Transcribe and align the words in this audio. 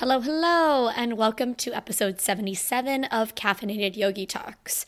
Hello, 0.00 0.20
hello, 0.20 0.90
and 0.90 1.16
welcome 1.16 1.54
to 1.54 1.72
episode 1.72 2.20
77 2.20 3.04
of 3.04 3.34
Caffeinated 3.34 3.96
Yogi 3.96 4.26
Talks. 4.26 4.84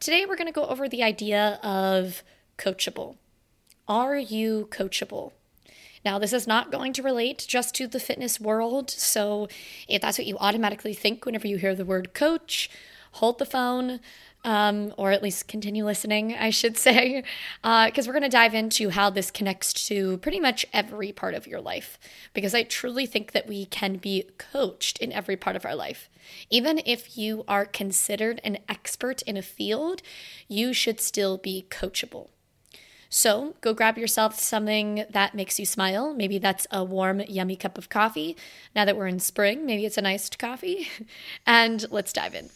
Today 0.00 0.26
we're 0.26 0.34
going 0.34 0.48
to 0.48 0.52
go 0.52 0.66
over 0.66 0.88
the 0.88 1.00
idea 1.00 1.60
of 1.62 2.24
coachable. 2.56 3.14
Are 3.86 4.16
you 4.16 4.66
coachable? 4.72 5.30
Now, 6.04 6.18
this 6.18 6.32
is 6.32 6.48
not 6.48 6.72
going 6.72 6.92
to 6.94 7.04
relate 7.04 7.44
just 7.46 7.72
to 7.76 7.86
the 7.86 8.00
fitness 8.00 8.40
world, 8.40 8.90
so 8.90 9.46
if 9.86 10.02
that's 10.02 10.18
what 10.18 10.26
you 10.26 10.36
automatically 10.38 10.92
think 10.92 11.24
whenever 11.24 11.46
you 11.46 11.58
hear 11.58 11.76
the 11.76 11.84
word 11.84 12.12
coach, 12.12 12.68
hold 13.12 13.38
the 13.38 13.46
phone, 13.46 14.00
um, 14.44 14.94
or 14.96 15.10
at 15.10 15.22
least 15.22 15.48
continue 15.48 15.84
listening, 15.84 16.34
I 16.34 16.50
should 16.50 16.76
say, 16.76 17.22
because 17.62 18.06
uh, 18.06 18.08
we're 18.08 18.12
going 18.12 18.22
to 18.22 18.28
dive 18.28 18.54
into 18.54 18.90
how 18.90 19.10
this 19.10 19.30
connects 19.30 19.72
to 19.88 20.18
pretty 20.18 20.40
much 20.40 20.64
every 20.72 21.12
part 21.12 21.34
of 21.34 21.46
your 21.46 21.60
life. 21.60 21.98
Because 22.32 22.54
I 22.54 22.62
truly 22.62 23.06
think 23.06 23.32
that 23.32 23.46
we 23.46 23.66
can 23.66 23.96
be 23.96 24.24
coached 24.38 24.98
in 24.98 25.12
every 25.12 25.36
part 25.36 25.56
of 25.56 25.64
our 25.64 25.74
life. 25.74 26.08
Even 26.50 26.80
if 26.84 27.16
you 27.16 27.44
are 27.48 27.64
considered 27.64 28.40
an 28.44 28.58
expert 28.68 29.22
in 29.22 29.36
a 29.36 29.42
field, 29.42 30.02
you 30.46 30.72
should 30.72 31.00
still 31.00 31.36
be 31.36 31.66
coachable. 31.70 32.28
So 33.10 33.54
go 33.62 33.72
grab 33.72 33.96
yourself 33.96 34.38
something 34.38 35.06
that 35.10 35.34
makes 35.34 35.58
you 35.58 35.64
smile. 35.64 36.12
Maybe 36.14 36.38
that's 36.38 36.66
a 36.70 36.84
warm, 36.84 37.20
yummy 37.20 37.56
cup 37.56 37.78
of 37.78 37.88
coffee. 37.88 38.36
Now 38.76 38.84
that 38.84 38.96
we're 38.96 39.06
in 39.06 39.18
spring, 39.18 39.64
maybe 39.64 39.86
it's 39.86 39.98
an 39.98 40.06
iced 40.06 40.38
coffee. 40.38 40.88
And 41.46 41.86
let's 41.90 42.12
dive 42.12 42.34
in. 42.34 42.50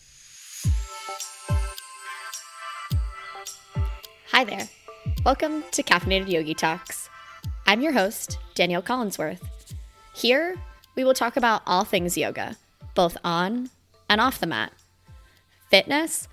Hi 4.32 4.44
there. 4.44 4.66
Welcome 5.26 5.62
to 5.72 5.82
Caffeinated 5.82 6.26
Yogi 6.26 6.54
Talks. 6.54 7.10
I'm 7.66 7.82
your 7.82 7.92
host, 7.92 8.38
Danielle 8.54 8.80
Collinsworth. 8.80 9.42
Here, 10.14 10.56
we 10.96 11.04
will 11.04 11.12
talk 11.12 11.36
about 11.36 11.60
all 11.66 11.84
things 11.84 12.16
yoga, 12.16 12.56
both 12.94 13.18
on 13.22 13.68
and 14.08 14.22
off 14.22 14.40
the 14.40 14.46
mat 14.46 14.72
fitness, 15.70 16.28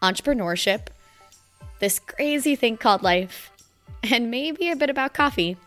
entrepreneurship, 0.00 0.86
this 1.80 1.98
crazy 1.98 2.56
thing 2.56 2.78
called 2.78 3.02
life, 3.02 3.52
and 4.02 4.30
maybe 4.30 4.70
a 4.70 4.76
bit 4.76 4.88
about 4.88 5.12
coffee. 5.12 5.58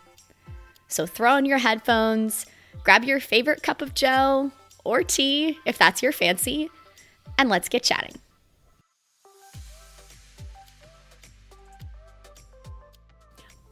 So 0.87 1.05
throw 1.05 1.33
on 1.33 1.45
your 1.45 1.59
headphones, 1.59 2.47
grab 2.83 3.03
your 3.03 3.19
favorite 3.19 3.61
cup 3.61 3.83
of 3.83 3.93
joe 3.93 4.51
or 4.83 5.03
tea 5.03 5.59
if 5.63 5.77
that's 5.77 6.01
your 6.01 6.11
fancy, 6.11 6.71
and 7.37 7.49
let's 7.49 7.69
get 7.69 7.83
chatting. 7.83 8.19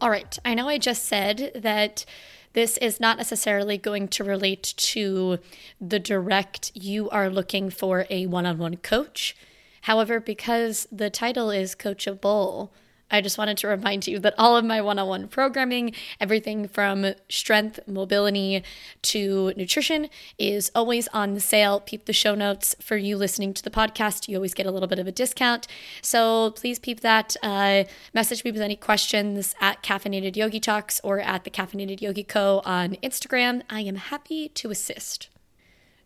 All 0.06 0.11
right, 0.11 0.38
I 0.45 0.53
know 0.53 0.70
I 0.70 0.78
just 0.78 1.06
said 1.06 1.52
that 1.56 2.06
this 2.53 2.78
is 2.78 3.00
not 3.00 3.17
necessarily 3.17 3.80
going 3.80 4.08
to 4.09 4.23
relate 4.23 4.75
to 4.78 5.39
the 5.81 5.98
direct 5.98 6.72
you 6.75 7.09
are 7.09 7.28
looking 7.28 7.72
for 7.72 8.06
a 8.11 8.28
one 8.28 8.45
on 8.45 8.59
one 8.59 8.78
coach. 8.78 9.36
However, 9.81 10.20
because 10.20 10.88
the 10.92 11.09
title 11.09 11.50
is 11.50 11.73
coachable, 11.73 12.70
I 13.11 13.22
just 13.22 13.38
wanted 13.38 13.58
to 13.58 13.67
remind 13.67 14.08
you 14.08 14.20
that 14.20 14.34
all 14.38 14.58
of 14.58 14.66
my 14.66 14.81
one 14.81 14.98
on 14.98 15.08
one 15.08 15.28
programming, 15.28 15.94
everything 16.20 16.67
from 16.67 17.14
strength, 17.30 17.80
mobility 17.88 18.64
to 19.03 19.53
nutrition, 19.56 20.09
is 20.39 20.72
always 20.73 21.08
on 21.09 21.39
sale. 21.39 21.80
Peep 21.80 22.06
the 22.06 22.14
show 22.14 22.33
notes 22.33 22.76
for 22.81 22.98
you 22.98 23.16
listening 23.16 23.53
to 23.53 23.64
the 23.64 23.70
podcast. 23.70 24.28
You 24.28 24.38
always 24.38 24.53
get 24.56 24.66
a 24.66 24.72
little 24.72 24.88
bit 24.88 25.00
of 25.00 25.08
a 25.08 25.11
discount. 25.11 25.67
So 26.02 26.52
please 26.52 26.80
peep 26.80 27.02
that. 27.02 27.36
Uh, 27.44 27.83
message 28.14 28.44
me 28.44 28.52
with 28.52 28.61
any 28.61 28.76
questions 28.76 29.53
at 29.61 29.83
Caffeinated 29.83 30.36
Yogi 30.36 30.59
Talks 30.59 31.00
or 31.03 31.20
at 31.20 31.44
the 31.44 31.52
Caffeinated 31.52 32.02
Yogi 32.02 32.23
Co. 32.23 32.61
on 32.66 32.95
Instagram. 33.03 33.61
I 33.70 33.81
am 33.81 33.95
happy 33.95 34.50
to 34.50 34.72
assist. 34.72 35.30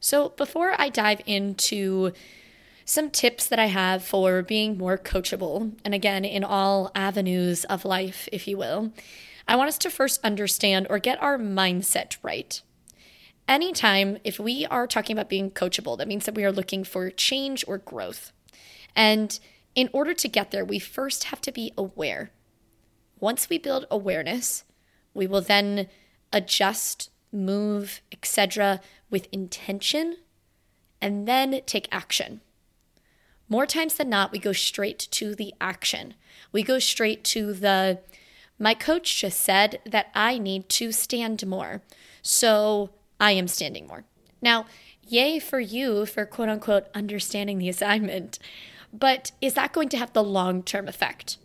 So 0.01 0.29
before 0.29 0.75
I 0.77 0.89
dive 0.89 1.21
into 1.25 2.11
some 2.89 3.11
tips 3.11 3.45
that 3.45 3.59
I 3.59 3.67
have 3.67 4.03
for 4.03 4.41
being 4.41 4.75
more 4.75 4.97
coachable, 4.97 5.73
and 5.85 5.93
again, 5.93 6.25
in 6.25 6.43
all 6.43 6.89
avenues 6.95 7.63
of 7.65 7.85
life, 7.85 8.27
if 8.31 8.47
you 8.47 8.57
will, 8.57 8.91
I 9.47 9.55
want 9.55 9.67
us 9.67 9.77
to 9.79 9.91
first 9.91 10.19
understand 10.23 10.87
or 10.89 10.97
get 10.97 11.21
our 11.21 11.37
mindset 11.37 12.17
right. 12.23 12.59
Anytime, 13.47 14.17
if 14.23 14.39
we 14.39 14.65
are 14.65 14.87
talking 14.87 15.15
about 15.15 15.29
being 15.29 15.51
coachable, 15.51 15.99
that 15.99 16.07
means 16.07 16.25
that 16.25 16.33
we 16.33 16.43
are 16.43 16.51
looking 16.51 16.83
for 16.83 17.11
change 17.11 17.63
or 17.67 17.77
growth. 17.77 18.31
And 18.95 19.39
in 19.75 19.91
order 19.93 20.15
to 20.15 20.27
get 20.27 20.49
there, 20.49 20.65
we 20.65 20.79
first 20.79 21.25
have 21.25 21.41
to 21.41 21.51
be 21.51 21.71
aware. 21.77 22.31
Once 23.19 23.49
we 23.49 23.59
build 23.59 23.85
awareness, 23.91 24.63
we 25.13 25.27
will 25.27 25.41
then 25.41 25.89
adjust, 26.33 27.11
move, 27.31 28.01
etc., 28.11 28.81
with 29.11 29.27
intention, 29.31 30.17
and 30.99 31.27
then 31.27 31.61
take 31.67 31.87
action. 31.91 32.41
More 33.49 33.65
times 33.65 33.95
than 33.95 34.09
not, 34.09 34.31
we 34.31 34.37
go 34.37 34.53
straight 34.53 34.99
to 35.11 35.33
the 35.33 35.53
action. 35.59 36.13
We 36.51 36.61
go 36.61 36.77
straight 36.77 37.23
to 37.25 37.51
the, 37.53 37.99
my 38.59 38.75
coach 38.75 39.19
just 39.19 39.39
said 39.39 39.79
that 39.85 40.11
I 40.13 40.37
need 40.37 40.69
to 40.69 40.91
stand 40.91 41.45
more. 41.47 41.81
So 42.21 42.91
I 43.19 43.31
am 43.31 43.47
standing 43.47 43.87
more. 43.87 44.05
Now, 44.41 44.67
yay 45.05 45.39
for 45.39 45.59
you 45.59 46.05
for 46.05 46.25
quote 46.25 46.49
unquote 46.49 46.87
understanding 46.93 47.57
the 47.57 47.69
assignment, 47.69 48.37
but 48.93 49.31
is 49.41 49.55
that 49.55 49.73
going 49.73 49.89
to 49.89 49.97
have 49.97 50.13
the 50.13 50.23
long 50.23 50.63
term 50.63 50.87
effect? 50.87 51.37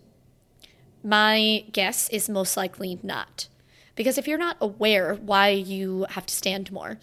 My 1.02 1.64
guess 1.72 2.08
is 2.10 2.28
most 2.28 2.56
likely 2.56 2.98
not. 3.02 3.48
Because 3.94 4.18
if 4.18 4.26
you're 4.26 4.38
not 4.38 4.56
aware 4.60 5.14
why 5.14 5.48
you 5.48 6.06
have 6.10 6.26
to 6.26 6.34
stand 6.34 6.72
more, 6.72 6.98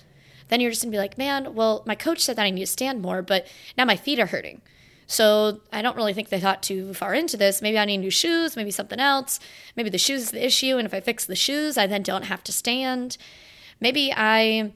then 0.50 0.60
you're 0.60 0.72
just 0.72 0.84
gonna 0.84 0.92
be 0.92 0.98
like, 0.98 1.18
man, 1.18 1.56
well, 1.56 1.84
my 1.86 1.96
coach 1.96 2.20
said 2.20 2.36
that 2.36 2.46
I 2.46 2.50
need 2.50 2.62
to 2.62 2.68
stand 2.68 3.02
more, 3.02 3.22
but 3.22 3.48
now 3.78 3.86
my 3.86 3.96
feet 3.96 4.20
are 4.20 4.26
hurting. 4.28 4.62
So 5.12 5.60
I 5.74 5.82
don't 5.82 5.98
really 5.98 6.14
think 6.14 6.30
they 6.30 6.40
thought 6.40 6.64
too 6.64 6.94
far 6.94 7.14
into 7.14 7.36
this. 7.36 7.62
Maybe 7.62 7.78
I 7.78 7.84
need 7.84 7.98
new 7.98 8.10
shoes, 8.10 8.56
maybe 8.56 8.72
something 8.72 9.00
else. 9.00 9.42
Maybe 9.76 9.90
the 9.90 9.98
shoes 9.98 10.22
is 10.22 10.32
the 10.32 10.46
issue, 10.46 10.78
and 10.78 10.86
if 10.86 10.94
I 10.94 11.02
fix 11.02 11.26
the 11.26 11.36
shoes, 11.36 11.78
I 11.78 11.86
then 11.86 12.02
don't 12.02 12.24
have 12.24 12.46
to 12.46 12.54
stand. 12.54 13.18
Maybe 13.82 14.14
I 14.16 14.72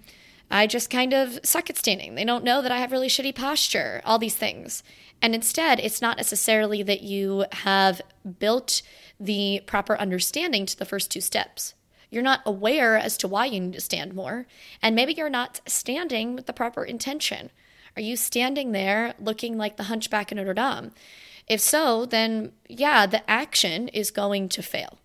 I 0.52 0.68
just 0.68 0.90
kind 0.90 1.14
of 1.14 1.40
suck 1.44 1.70
at 1.70 1.78
standing. 1.78 2.16
They 2.16 2.26
don't 2.26 2.44
know 2.44 2.62
that 2.62 2.72
I 2.72 2.80
have 2.80 2.92
really 2.92 3.08
shitty 3.08 3.34
posture, 3.34 4.02
all 4.04 4.20
these 4.20 4.36
things. 4.36 4.84
And 5.22 5.34
instead, 5.34 5.80
it's 5.80 6.02
not 6.02 6.18
necessarily 6.18 6.84
that 6.84 7.02
you 7.02 7.46
have 7.54 8.02
built 8.38 8.82
the 9.18 9.62
proper 9.66 9.98
understanding 9.98 10.66
to 10.66 10.78
the 10.78 10.86
first 10.86 11.10
two 11.10 11.22
steps. 11.22 11.76
You're 12.12 12.22
not 12.22 12.42
aware 12.46 12.98
as 12.98 13.16
to 13.20 13.28
why 13.30 13.46
you 13.46 13.62
need 13.62 13.74
to 13.74 13.82
stand 13.82 14.14
more, 14.14 14.48
and 14.82 14.96
maybe 14.96 15.14
you're 15.14 15.30
not 15.30 15.62
standing 15.66 16.36
with 16.36 16.46
the 16.46 16.54
proper 16.54 16.84
intention. 16.84 17.52
Are 17.96 18.02
you 18.02 18.18
standing 18.18 18.72
there 18.72 19.14
looking 19.20 19.58
like 19.58 19.78
the 19.78 19.84
hunchback 19.84 20.32
in 20.32 20.38
Notre 20.38 20.54
Dame? 20.54 20.92
If 21.48 21.62
so, 21.62 22.06
then 22.06 22.52
yeah, 22.68 23.06
the 23.06 23.30
action 23.30 23.88
is 23.90 24.12
going 24.12 24.50
to 24.50 24.62
fail. 24.62 24.98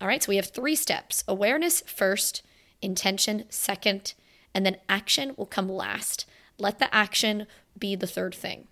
All 0.00 0.08
right, 0.08 0.22
so 0.22 0.30
we 0.30 0.36
have 0.36 0.46
three 0.46 0.76
steps 0.76 1.24
awareness 1.26 1.82
first, 1.82 2.42
intention 2.80 3.44
second, 3.48 4.14
and 4.54 4.64
then 4.64 4.76
action 4.88 5.34
will 5.36 5.46
come 5.46 5.68
last. 5.68 6.26
Let 6.58 6.78
the 6.78 6.94
action 6.94 7.46
be 7.78 7.94
the 7.96 8.06
third 8.06 8.34
thing. 8.34 8.68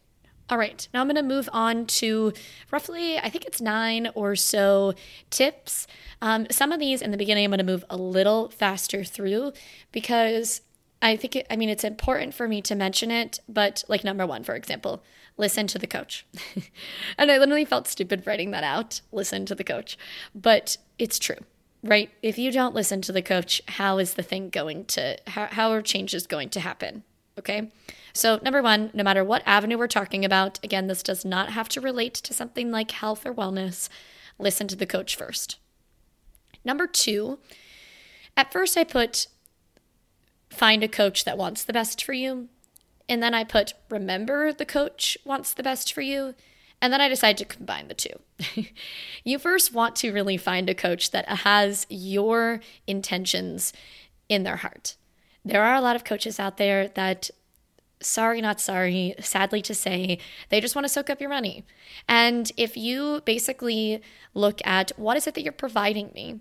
All 0.50 0.58
right, 0.58 0.86
now 0.92 1.00
I'm 1.00 1.06
going 1.06 1.16
to 1.16 1.22
move 1.22 1.48
on 1.52 1.86
to 1.86 2.34
roughly, 2.70 3.18
I 3.18 3.30
think 3.30 3.46
it's 3.46 3.62
nine 3.62 4.10
or 4.14 4.36
so 4.36 4.92
tips. 5.30 5.86
Um, 6.20 6.46
some 6.50 6.70
of 6.70 6.78
these 6.78 7.00
in 7.00 7.10
the 7.10 7.16
beginning, 7.16 7.44
I'm 7.44 7.50
going 7.50 7.58
to 7.58 7.64
move 7.64 7.84
a 7.88 7.96
little 7.96 8.50
faster 8.50 9.04
through 9.04 9.52
because 9.90 10.60
I 11.04 11.16
think, 11.16 11.44
I 11.50 11.56
mean, 11.56 11.68
it's 11.68 11.84
important 11.84 12.32
for 12.32 12.48
me 12.48 12.62
to 12.62 12.74
mention 12.74 13.10
it, 13.10 13.38
but 13.46 13.84
like 13.88 14.04
number 14.04 14.26
one, 14.26 14.42
for 14.42 14.54
example, 14.54 15.02
listen 15.36 15.66
to 15.66 15.78
the 15.78 15.86
coach. 15.86 16.26
and 17.18 17.30
I 17.30 17.36
literally 17.36 17.66
felt 17.66 17.86
stupid 17.86 18.26
writing 18.26 18.52
that 18.52 18.64
out 18.64 19.02
listen 19.12 19.44
to 19.46 19.54
the 19.54 19.64
coach. 19.64 19.98
But 20.34 20.78
it's 20.98 21.18
true, 21.18 21.36
right? 21.82 22.10
If 22.22 22.38
you 22.38 22.50
don't 22.50 22.74
listen 22.74 23.02
to 23.02 23.12
the 23.12 23.20
coach, 23.20 23.60
how 23.68 23.98
is 23.98 24.14
the 24.14 24.22
thing 24.22 24.48
going 24.48 24.86
to, 24.86 25.18
how, 25.26 25.48
how 25.50 25.72
are 25.72 25.82
changes 25.82 26.26
going 26.26 26.48
to 26.48 26.60
happen? 26.60 27.04
Okay. 27.38 27.70
So, 28.14 28.40
number 28.42 28.62
one, 28.62 28.90
no 28.94 29.04
matter 29.04 29.22
what 29.22 29.42
avenue 29.44 29.76
we're 29.76 29.88
talking 29.88 30.24
about, 30.24 30.58
again, 30.64 30.86
this 30.86 31.02
does 31.02 31.22
not 31.22 31.50
have 31.50 31.68
to 31.70 31.82
relate 31.82 32.14
to 32.14 32.32
something 32.32 32.70
like 32.70 32.92
health 32.92 33.26
or 33.26 33.34
wellness. 33.34 33.90
Listen 34.38 34.68
to 34.68 34.76
the 34.76 34.86
coach 34.86 35.16
first. 35.16 35.58
Number 36.64 36.86
two, 36.86 37.40
at 38.36 38.52
first 38.52 38.78
I 38.78 38.84
put 38.84 39.26
find 40.54 40.82
a 40.82 40.88
coach 40.88 41.24
that 41.24 41.38
wants 41.38 41.64
the 41.64 41.72
best 41.72 42.02
for 42.02 42.12
you. 42.12 42.48
And 43.08 43.22
then 43.22 43.34
I 43.34 43.44
put 43.44 43.74
remember 43.90 44.52
the 44.52 44.64
coach 44.64 45.18
wants 45.24 45.52
the 45.52 45.62
best 45.62 45.92
for 45.92 46.00
you. 46.00 46.34
And 46.80 46.92
then 46.92 47.00
I 47.00 47.08
decided 47.08 47.38
to 47.38 47.56
combine 47.56 47.88
the 47.88 47.94
two. 47.94 48.66
you 49.24 49.38
first 49.38 49.72
want 49.72 49.96
to 49.96 50.12
really 50.12 50.36
find 50.36 50.68
a 50.68 50.74
coach 50.74 51.10
that 51.12 51.26
has 51.28 51.86
your 51.88 52.60
intentions 52.86 53.72
in 54.28 54.42
their 54.42 54.56
heart. 54.56 54.96
There 55.44 55.62
are 55.62 55.74
a 55.74 55.80
lot 55.80 55.96
of 55.96 56.04
coaches 56.04 56.40
out 56.40 56.56
there 56.56 56.88
that, 56.88 57.30
sorry, 58.00 58.40
not 58.40 58.60
sorry, 58.60 59.14
sadly 59.20 59.62
to 59.62 59.74
say, 59.74 60.18
they 60.48 60.60
just 60.60 60.74
want 60.74 60.84
to 60.84 60.92
soak 60.92 61.10
up 61.10 61.20
your 61.20 61.30
money. 61.30 61.64
And 62.08 62.50
if 62.56 62.76
you 62.76 63.22
basically 63.24 64.02
look 64.32 64.60
at 64.66 64.92
what 64.96 65.16
is 65.16 65.26
it 65.26 65.34
that 65.34 65.42
you're 65.42 65.52
providing 65.52 66.10
me, 66.14 66.40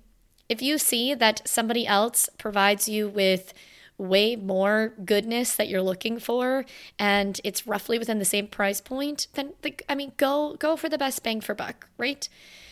if 0.49 0.61
you 0.61 0.77
see 0.77 1.13
that 1.13 1.41
somebody 1.45 1.87
else 1.87 2.29
provides 2.37 2.87
you 2.87 3.07
with 3.07 3.53
way 4.03 4.35
more 4.35 4.93
goodness 5.03 5.55
that 5.55 5.67
you're 5.67 5.81
looking 5.81 6.19
for 6.19 6.65
and 6.99 7.39
it's 7.43 7.65
roughly 7.65 7.97
within 7.97 8.19
the 8.19 8.25
same 8.25 8.47
price 8.47 8.81
point, 8.81 9.27
then 9.33 9.53
the, 9.61 9.75
I 9.87 9.95
mean 9.95 10.13
go 10.17 10.55
go 10.59 10.75
for 10.75 10.89
the 10.89 10.97
best 10.97 11.23
bang 11.23 11.41
for 11.41 11.55
buck, 11.55 11.87
right? 11.97 12.27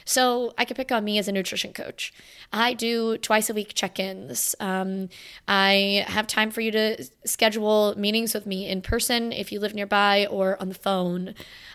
So 0.06 0.54
I 0.58 0.66
could 0.66 0.78
pick 0.78 0.92
on 0.92 1.04
me 1.04 1.18
as 1.18 1.28
a 1.28 1.32
nutrition 1.32 1.74
coach. 1.74 2.14
I 2.52 2.74
do 2.74 3.18
twice 3.18 3.50
a 3.50 3.54
week 3.54 3.74
check 3.74 4.00
ins. 4.00 4.56
Um, 4.60 5.10
I 5.48 6.06
have 6.08 6.28
time 6.28 6.52
for 6.52 6.62
you 6.62 6.72
to 6.72 7.04
schedule 7.26 7.94
meetings 7.98 8.34
with 8.34 8.46
me 8.46 8.68
in 8.68 8.82
person 8.82 9.32
if 9.32 9.52
you 9.52 9.60
live 9.60 9.74
nearby 9.74 10.28
or 10.30 10.60
on 10.62 10.70
the 10.70 10.76
phone. 10.76 11.30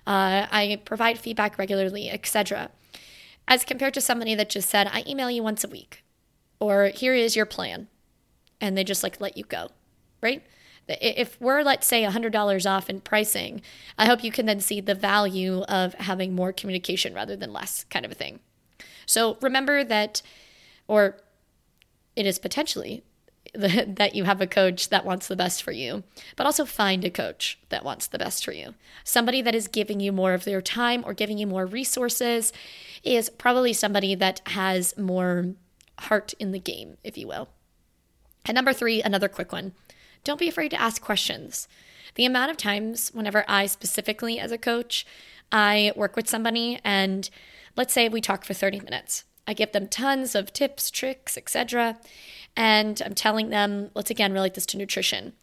Uh, 0.07 0.47
I 0.51 0.81
provide 0.85 1.19
feedback 1.19 1.59
regularly, 1.59 2.11
etc. 2.11 2.71
As 3.49 3.65
compared 3.65 3.95
to 3.95 4.01
somebody 4.01 4.35
that 4.35 4.51
just 4.51 4.69
said, 4.69 4.89
I 4.93 5.05
email 5.07 5.31
you 5.31 5.43
once 5.43 5.63
a 5.63 5.69
week, 5.69 6.03
or 6.59 6.87
here 6.87 7.15
is 7.15 7.37
your 7.37 7.47
plan, 7.47 7.89
and 8.61 8.77
they 8.77 8.85
just 8.85 9.03
like 9.03 9.21
let 9.21 9.37
you 9.37 9.45
go, 9.45 9.69
right? 10.23 10.43
if 10.89 11.37
we're 11.41 11.63
let's 11.65 11.85
say 11.85 12.05
$100 12.05 12.71
off 12.71 12.89
in 12.89 13.01
pricing 13.01 13.61
i 13.99 14.07
hope 14.07 14.23
you 14.23 14.31
can 14.31 14.47
then 14.47 14.61
see 14.61 14.81
the 14.81 14.95
value 14.95 15.63
of 15.63 15.95
having 15.95 16.33
more 16.33 16.53
communication 16.53 17.13
rather 17.13 17.35
than 17.35 17.53
less 17.53 17.85
kind 17.91 18.05
of 18.05 18.13
a 18.13 18.15
thing 18.15 18.39
so 19.05 19.37
remember 19.41 19.83
that 19.83 20.23
or 20.87 21.17
it 22.15 22.25
is 22.25 22.39
potentially 22.39 23.03
that 23.55 24.15
you 24.15 24.25
have 24.25 24.41
a 24.41 24.47
coach 24.47 24.89
that 24.91 25.05
wants 25.05 25.29
the 25.29 25.37
best 25.37 25.63
for 25.63 25.73
you, 25.73 26.03
but 26.37 26.47
also 26.47 26.65
find 26.65 27.05
a 27.05 27.11
coach 27.11 27.59
that 27.69 27.85
wants 27.85 28.07
the 28.07 28.19
best 28.19 28.45
for 28.45 28.53
you. 28.53 28.75
Somebody 29.05 29.41
that 29.43 29.55
is 29.55 29.69
giving 29.69 30.01
you 30.01 30.13
more 30.13 30.35
of 30.35 30.45
their 30.45 30.61
time 30.61 31.03
or 31.07 31.15
giving 31.15 31.39
you 31.39 31.47
more 31.47 31.65
resources 31.65 32.53
is 33.03 33.31
probably 33.31 33.73
somebody 33.73 34.15
that 34.15 34.43
has 34.49 34.97
more 34.99 35.55
heart 36.01 36.35
in 36.39 36.53
the 36.53 36.59
game, 36.59 36.99
if 37.03 37.17
you 37.17 37.27
will. 37.29 37.49
And 38.47 38.55
number 38.55 38.73
three, 38.73 39.03
another 39.03 39.29
quick 39.29 39.53
one 39.53 39.73
don't 40.25 40.41
be 40.41 40.49
afraid 40.49 40.71
to 40.71 40.81
ask 40.81 41.01
questions. 41.01 41.69
The 42.17 42.25
amount 42.25 42.51
of 42.51 42.57
times, 42.57 43.11
whenever 43.13 43.45
I 43.47 43.67
specifically 43.67 44.41
as 44.41 44.51
a 44.51 44.59
coach, 44.59 45.07
I 45.53 45.93
work 45.95 46.17
with 46.17 46.29
somebody 46.29 46.81
and 46.83 47.31
let's 47.77 47.93
say 47.93 48.09
we 48.09 48.21
talk 48.21 48.45
for 48.45 48.55
30 48.55 48.81
minutes. 48.81 49.25
I 49.47 49.55
give 49.55 49.73
them 49.73 49.87
tons 49.87 50.35
of 50.35 50.53
tips, 50.53 50.91
tricks, 50.91 51.37
etc. 51.37 51.99
And 52.57 53.01
I'm 53.05 53.15
telling 53.15 53.51
them, 53.51 53.91
let's 53.95 54.11
again 54.11 54.33
relate 54.33 54.55
this 54.55 54.67
to 54.67 54.79
nutrition. 54.79 55.35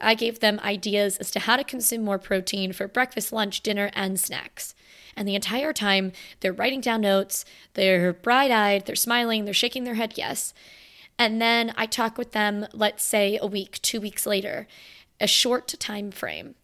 I 0.00 0.14
gave 0.14 0.40
them 0.40 0.58
ideas 0.64 1.18
as 1.18 1.30
to 1.32 1.40
how 1.40 1.56
to 1.56 1.64
consume 1.64 2.02
more 2.02 2.18
protein 2.18 2.72
for 2.72 2.88
breakfast, 2.88 3.32
lunch, 3.32 3.60
dinner, 3.60 3.90
and 3.94 4.18
snacks. 4.18 4.74
And 5.16 5.28
the 5.28 5.34
entire 5.34 5.72
time, 5.72 6.12
they're 6.40 6.52
writing 6.52 6.80
down 6.80 7.02
notes, 7.02 7.44
they're 7.74 8.12
bright 8.12 8.50
eyed, 8.50 8.86
they're 8.86 8.96
smiling, 8.96 9.44
they're 9.44 9.54
shaking 9.54 9.84
their 9.84 9.94
head 9.94 10.14
yes. 10.16 10.54
And 11.18 11.40
then 11.40 11.72
I 11.76 11.86
talk 11.86 12.18
with 12.18 12.32
them, 12.32 12.66
let's 12.72 13.04
say 13.04 13.38
a 13.40 13.46
week, 13.46 13.80
two 13.82 14.00
weeks 14.00 14.26
later, 14.26 14.66
a 15.20 15.26
short 15.26 15.68
time 15.78 16.10
frame. 16.10 16.54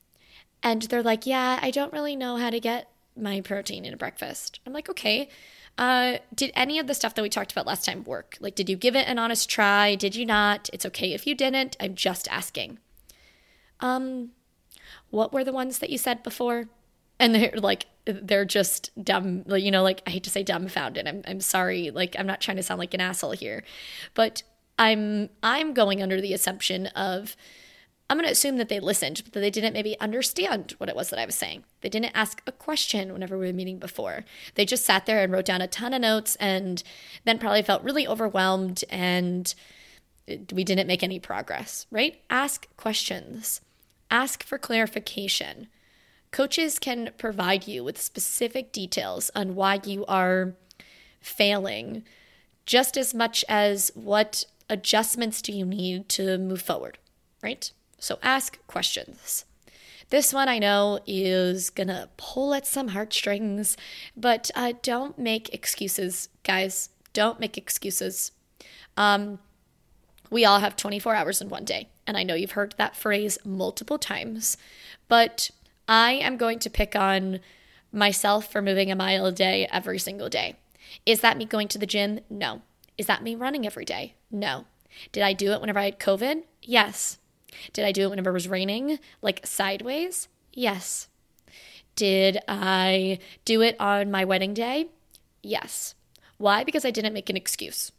And 0.63 0.83
they're 0.83 1.03
like, 1.03 1.27
yeah, 1.27 1.59
I 1.63 1.71
don't 1.71 1.93
really 1.93 2.17
know 2.17 2.37
how 2.37 2.51
to 2.51 2.59
get 2.59 2.91
my 3.17 3.41
protein 3.41 3.85
in 3.85 3.95
a 3.95 3.97
breakfast. 3.97 4.61
I'm 4.67 4.73
like, 4.73 4.89
okay. 4.89 5.29
Uh, 5.77 6.19
did 6.35 6.51
any 6.55 6.81
of 6.81 6.89
the 6.89 6.95
stuff 6.95 7.15
that 7.15 7.23
we 7.23 7.29
talked 7.29 7.53
about 7.53 7.67
last 7.67 7.85
time 7.85 8.03
work? 8.03 8.37
Like, 8.41 8.57
did 8.57 8.69
you 8.69 8.77
give 8.77 8.97
it 8.97 9.07
an 9.07 9.19
honest 9.19 9.49
try? 9.49 9.95
Did 9.95 10.17
you 10.17 10.27
not? 10.27 10.69
It's 10.73 10.87
okay 10.87 11.13
if 11.13 11.27
you 11.27 11.37
didn't. 11.37 11.77
I'm 11.79 11.95
just 11.95 12.27
asking. 12.29 12.81
Um, 13.79 14.31
what 15.11 15.33
were 15.33 15.45
the 15.45 15.53
ones 15.53 15.79
that 15.79 15.91
you 15.91 15.99
said 15.99 16.25
before? 16.25 16.65
And 17.21 17.35
they're 17.35 17.53
like, 17.55 17.87
they're 18.09 18.45
just 18.45 18.91
dumb, 19.03 19.45
you 19.49 19.71
know, 19.71 19.83
like 19.83 20.03
I 20.07 20.11
hate 20.11 20.25
to 20.25 20.31
say 20.31 20.43
dumbfounded. 20.43 21.07
I'm, 21.07 21.23
I'm 21.27 21.41
sorry. 21.41 21.91
Like, 21.91 22.17
I'm 22.19 22.27
not 22.27 22.41
trying 22.41 22.57
to 22.57 22.63
sound 22.63 22.79
like 22.79 22.95
an 22.95 23.01
asshole 23.01 23.33
here, 23.33 23.65
but 24.15 24.43
I'm, 24.79 25.31
I'm 25.43 25.75
going 25.75 26.03
under 26.03 26.21
the 26.21 26.33
assumption 26.33 26.87
of, 26.89 27.37
I'm 28.11 28.17
going 28.17 28.27
to 28.27 28.33
assume 28.33 28.57
that 28.57 28.71
they 28.71 28.81
listened, 28.81 29.23
but 29.25 29.35
that 29.35 29.41
they 29.41 29.51
didn't 29.51 29.75
maybe 29.75 29.99
understand 30.01 30.73
what 30.79 30.89
it 30.89 30.97
was 30.97 31.11
that 31.11 31.19
I 31.19 31.27
was 31.27 31.35
saying. 31.35 31.65
They 31.83 31.91
didn't 31.91 32.17
ask 32.17 32.43
a 32.47 32.53
question 32.53 33.13
whenever 33.13 33.37
we 33.37 33.47
were 33.47 33.53
meeting 33.53 33.79
before. 33.79 34.25
They 34.55 34.65
just 34.65 34.87
sat 34.87 35.05
there 35.05 35.23
and 35.23 35.31
wrote 35.33 35.45
down 35.45 35.61
a 35.61 35.67
ton 35.67 35.93
of 35.93 36.01
notes 36.01 36.37
and 36.37 36.83
then 37.25 37.39
probably 37.39 37.63
felt 37.63 37.83
really 37.83 38.09
overwhelmed 38.09 38.83
and 38.89 39.55
we 40.53 40.65
didn't 40.65 40.87
make 40.87 41.03
any 41.03 41.19
progress, 41.19 41.87
right? 41.91 42.21
Ask 42.31 42.75
questions, 42.77 43.61
ask 44.11 44.43
for 44.43 44.59
clarification. 44.59 45.69
Coaches 46.31 46.79
can 46.79 47.11
provide 47.19 47.67
you 47.67 47.83
with 47.83 48.01
specific 48.01 48.73
details 48.73 49.31
on 49.35 49.55
why 49.55 49.81
you 49.85 50.05
are 50.07 50.55
failing, 51.21 52.05
just 52.67 52.97
as 52.97 53.15
much 53.15 53.45
as 53.49 53.91
what 53.95 54.45
adjustments 54.69 55.41
do 55.41 55.53
you 55.53 55.65
need 55.65 56.09
to 56.11 56.37
move 56.39 56.61
forward, 56.61 56.99
right? 57.43 57.73
So 57.99 58.19
ask 58.23 58.59
questions. 58.67 59.45
This 60.11 60.33
one 60.33 60.49
I 60.49 60.59
know 60.59 61.01
is 61.07 61.71
gonna 61.71 62.09
pull 62.17 62.55
at 62.55 62.67
some 62.67 62.89
heartstrings, 62.89 63.77
but 64.17 64.51
uh, 64.55 64.73
don't 64.83 65.19
make 65.19 65.53
excuses, 65.53 66.29
guys. 66.45 66.91
Don't 67.13 67.41
make 67.41 67.59
excuses. 67.59 68.33
Um, 68.97 69.39
we 70.31 70.45
all 70.45 70.61
have 70.61 70.77
24 70.77 71.15
hours 71.15 71.41
in 71.41 71.49
one 71.49 71.65
day, 71.65 71.89
and 72.07 72.17
I 72.17 72.23
know 72.23 72.35
you've 72.35 72.53
heard 72.53 72.75
that 72.79 72.97
phrase 72.97 73.39
multiple 73.45 73.99
times, 73.99 74.57
but 75.09 75.51
I 75.89 76.13
am 76.13 76.37
going 76.37 76.59
to 76.61 76.71
pick 76.71 76.95
on 76.95 77.41
myself 77.91 78.53
for 78.53 78.61
moving 78.61 78.91
a 78.91 78.97
mile 78.97 79.25
a 79.25 79.33
day 79.33 79.67
every 79.73 79.99
single 79.99 80.29
day. 80.29 80.57
Is 81.07 81.21
that 81.21 81.39
me 81.39 81.47
going 81.47 81.69
to 81.69 81.79
the 81.79 81.87
gym? 81.87 82.21
No. 82.29 82.63
Is 82.99 83.07
that 83.07 83.23
me 83.23 83.35
running 83.35 83.67
every 83.67 83.87
day? 83.87 84.15
No. 84.31 84.67
Did 85.13 85.23
I 85.23 85.33
do 85.33 85.53
it 85.53 85.61
whenever 85.61 85.79
I 85.79 85.87
had 85.87 85.99
COVID? 85.99 86.43
Yes. 86.63 87.19
Did 87.73 87.85
I 87.85 87.93
do 87.93 88.03
it 88.03 88.11
whenever 88.11 88.31
it 88.31 88.35
was 88.35 88.49
raining, 88.49 88.99
like 89.23 89.47
sideways? 89.47 90.29
Yes. 90.53 91.09
Did 91.97 92.39
I 92.47 93.19
do 93.45 93.63
it 93.63 93.77
on 93.81 94.11
my 94.11 94.25
wedding 94.25 94.53
day? 94.55 94.89
Yes. 95.43 95.95
Why? 96.37 96.65
Because 96.65 96.85
I 96.85 96.91
didn't 96.91 97.15
make 97.15 97.31
an 97.31 97.37
excuse. 97.37 97.93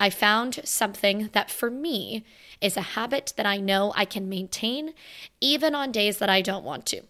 I 0.00 0.08
found 0.08 0.60
something 0.64 1.28
that 1.32 1.50
for 1.50 1.70
me 1.70 2.24
is 2.62 2.76
a 2.76 2.80
habit 2.80 3.34
that 3.36 3.44
I 3.44 3.58
know 3.58 3.92
I 3.94 4.06
can 4.06 4.30
maintain 4.30 4.94
even 5.40 5.74
on 5.74 5.92
days 5.92 6.16
that 6.18 6.30
I 6.30 6.40
don't 6.40 6.64
want 6.64 6.86
to. 6.86 7.02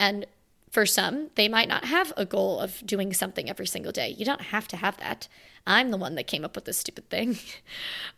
And 0.00 0.26
for 0.70 0.86
some, 0.86 1.30
they 1.34 1.46
might 1.46 1.68
not 1.68 1.84
have 1.84 2.12
a 2.16 2.24
goal 2.24 2.58
of 2.58 2.84
doing 2.86 3.12
something 3.12 3.50
every 3.50 3.66
single 3.66 3.92
day. 3.92 4.08
You 4.08 4.24
don't 4.24 4.40
have 4.40 4.66
to 4.68 4.76
have 4.76 4.96
that. 4.96 5.28
I'm 5.66 5.90
the 5.90 5.98
one 5.98 6.14
that 6.14 6.26
came 6.26 6.44
up 6.44 6.54
with 6.54 6.64
this 6.64 6.78
stupid 6.78 7.08
thing. 7.10 7.38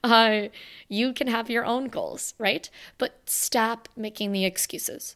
Uh, 0.04 0.48
you 0.88 1.12
can 1.12 1.28
have 1.28 1.48
your 1.48 1.64
own 1.64 1.86
goals, 1.86 2.34
right? 2.36 2.68
But 2.98 3.20
stop 3.26 3.88
making 3.96 4.32
the 4.32 4.44
excuses. 4.44 5.14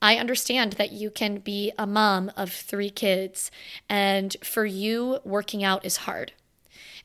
I 0.00 0.16
understand 0.16 0.74
that 0.74 0.92
you 0.92 1.10
can 1.10 1.38
be 1.38 1.72
a 1.76 1.84
mom 1.84 2.30
of 2.36 2.52
three 2.52 2.90
kids, 2.90 3.50
and 3.88 4.36
for 4.44 4.64
you, 4.64 5.18
working 5.24 5.64
out 5.64 5.84
is 5.84 5.98
hard 5.98 6.32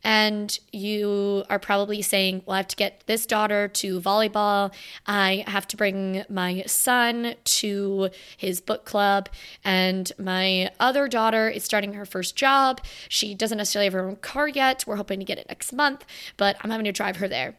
and 0.04 0.60
you 0.72 1.44
are 1.50 1.60
probably 1.60 2.02
saying, 2.02 2.44
Well, 2.46 2.56
I 2.56 2.58
have 2.58 2.68
to 2.68 2.76
get 2.76 3.04
this 3.08 3.26
daughter 3.26 3.68
to 3.70 4.02
volleyball. 4.02 4.74
I 5.08 5.44
have 5.48 5.68
to 5.70 5.78
bring 5.78 6.24
my 6.30 6.64
son 6.68 7.36
to 7.44 8.10
his 8.36 8.62
book 8.62 8.86
club. 8.86 9.30
And 9.64 10.12
my 10.20 10.72
other 10.80 11.08
daughter 11.08 11.50
is 11.50 11.64
starting 11.64 11.94
her 11.94 12.06
first 12.06 12.36
job. 12.36 12.82
She 13.08 13.34
doesn't 13.34 13.58
necessarily 13.58 13.88
have 13.88 13.94
her 13.94 14.08
own 14.08 14.18
car 14.18 14.48
yet. 14.48 14.84
We're 14.86 14.98
hoping 14.98 15.20
to 15.20 15.26
get 15.26 15.38
it 15.38 15.48
next 15.48 15.72
month, 15.74 16.06
but 16.38 16.58
I'm 16.62 16.70
having 16.70 16.86
to 16.86 16.92
drive 16.92 17.18
her 17.18 17.28
there. 17.28 17.56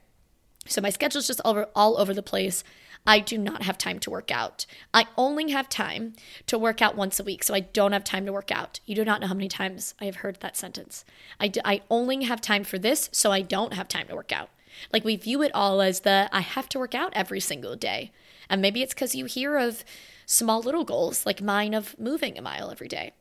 So 0.66 0.80
my 0.80 0.90
schedule's 0.90 1.26
just 1.26 1.40
all 1.44 1.52
over, 1.52 1.68
all 1.74 1.98
over 1.98 2.14
the 2.14 2.22
place. 2.22 2.64
I 3.06 3.18
do 3.18 3.36
not 3.36 3.62
have 3.62 3.76
time 3.76 3.98
to 4.00 4.10
work 4.10 4.30
out. 4.30 4.64
I 4.94 5.06
only 5.16 5.50
have 5.50 5.68
time 5.68 6.14
to 6.46 6.58
work 6.58 6.80
out 6.80 6.96
once 6.96 7.20
a 7.20 7.24
week, 7.24 7.44
so 7.44 7.54
I 7.54 7.60
don't 7.60 7.92
have 7.92 8.04
time 8.04 8.24
to 8.26 8.32
work 8.32 8.50
out. 8.50 8.80
You 8.86 8.94
do 8.94 9.04
not 9.04 9.20
know 9.20 9.26
how 9.26 9.34
many 9.34 9.48
times 9.48 9.94
I 10.00 10.06
have 10.06 10.16
heard 10.16 10.40
that 10.40 10.56
sentence. 10.56 11.04
I, 11.38 11.48
do, 11.48 11.60
I 11.64 11.82
only 11.90 12.24
have 12.24 12.40
time 12.40 12.64
for 12.64 12.78
this, 12.78 13.10
so 13.12 13.30
I 13.30 13.42
don't 13.42 13.74
have 13.74 13.88
time 13.88 14.08
to 14.08 14.16
work 14.16 14.32
out. 14.32 14.48
Like 14.92 15.04
we 15.04 15.16
view 15.16 15.42
it 15.42 15.54
all 15.54 15.82
as 15.82 16.00
the 16.00 16.28
I 16.32 16.40
have 16.40 16.68
to 16.70 16.78
work 16.78 16.94
out 16.94 17.12
every 17.14 17.40
single 17.40 17.76
day. 17.76 18.10
And 18.48 18.60
maybe 18.60 18.82
it's 18.82 18.94
because 18.94 19.14
you 19.14 19.26
hear 19.26 19.56
of 19.56 19.84
small 20.26 20.60
little 20.60 20.84
goals 20.84 21.26
like 21.26 21.42
mine 21.42 21.74
of 21.74 21.98
moving 21.98 22.38
a 22.38 22.42
mile 22.42 22.70
every 22.70 22.88
day. 22.88 23.12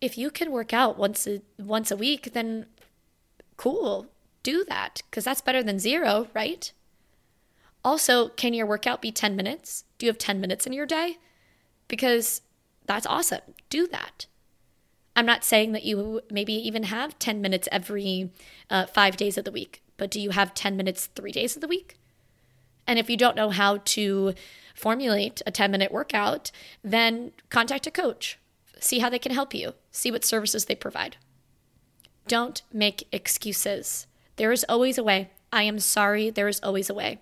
If 0.00 0.18
you 0.18 0.30
can 0.30 0.50
work 0.50 0.72
out 0.72 0.98
once 0.98 1.26
a, 1.26 1.40
once 1.58 1.90
a 1.90 1.96
week, 1.96 2.32
then 2.32 2.66
cool, 3.56 4.06
do 4.42 4.64
that 4.68 5.02
because 5.08 5.24
that's 5.24 5.40
better 5.40 5.62
than 5.62 5.78
zero, 5.78 6.28
right? 6.34 6.72
Also, 7.84 8.28
can 8.28 8.54
your 8.54 8.66
workout 8.66 9.02
be 9.02 9.10
10 9.10 9.34
minutes? 9.34 9.84
Do 9.98 10.06
you 10.06 10.10
have 10.10 10.18
10 10.18 10.40
minutes 10.40 10.66
in 10.66 10.72
your 10.72 10.86
day? 10.86 11.18
Because 11.88 12.42
that's 12.86 13.06
awesome. 13.06 13.40
Do 13.70 13.86
that. 13.88 14.26
I'm 15.14 15.26
not 15.26 15.44
saying 15.44 15.72
that 15.72 15.84
you 15.84 16.22
maybe 16.30 16.54
even 16.54 16.84
have 16.84 17.18
10 17.18 17.40
minutes 17.40 17.68
every 17.70 18.30
uh, 18.70 18.86
five 18.86 19.16
days 19.16 19.36
of 19.36 19.44
the 19.44 19.52
week, 19.52 19.82
but 19.96 20.10
do 20.10 20.20
you 20.20 20.30
have 20.30 20.54
10 20.54 20.76
minutes 20.76 21.06
three 21.06 21.32
days 21.32 21.54
of 21.54 21.60
the 21.60 21.68
week? 21.68 21.98
And 22.86 22.98
if 22.98 23.10
you 23.10 23.16
don't 23.16 23.36
know 23.36 23.50
how 23.50 23.78
to 23.84 24.34
formulate 24.74 25.42
a 25.46 25.50
10 25.50 25.70
minute 25.70 25.92
workout, 25.92 26.50
then 26.82 27.32
contact 27.50 27.86
a 27.86 27.90
coach. 27.90 28.38
See 28.80 29.00
how 29.00 29.10
they 29.10 29.18
can 29.18 29.32
help 29.32 29.54
you, 29.54 29.74
see 29.90 30.10
what 30.10 30.24
services 30.24 30.64
they 30.64 30.74
provide. 30.74 31.16
Don't 32.26 32.62
make 32.72 33.06
excuses. 33.12 34.06
There 34.36 34.52
is 34.52 34.64
always 34.68 34.98
a 34.98 35.04
way. 35.04 35.30
I 35.52 35.64
am 35.64 35.78
sorry, 35.78 36.30
there 36.30 36.48
is 36.48 36.60
always 36.62 36.88
a 36.88 36.94
way. 36.94 37.20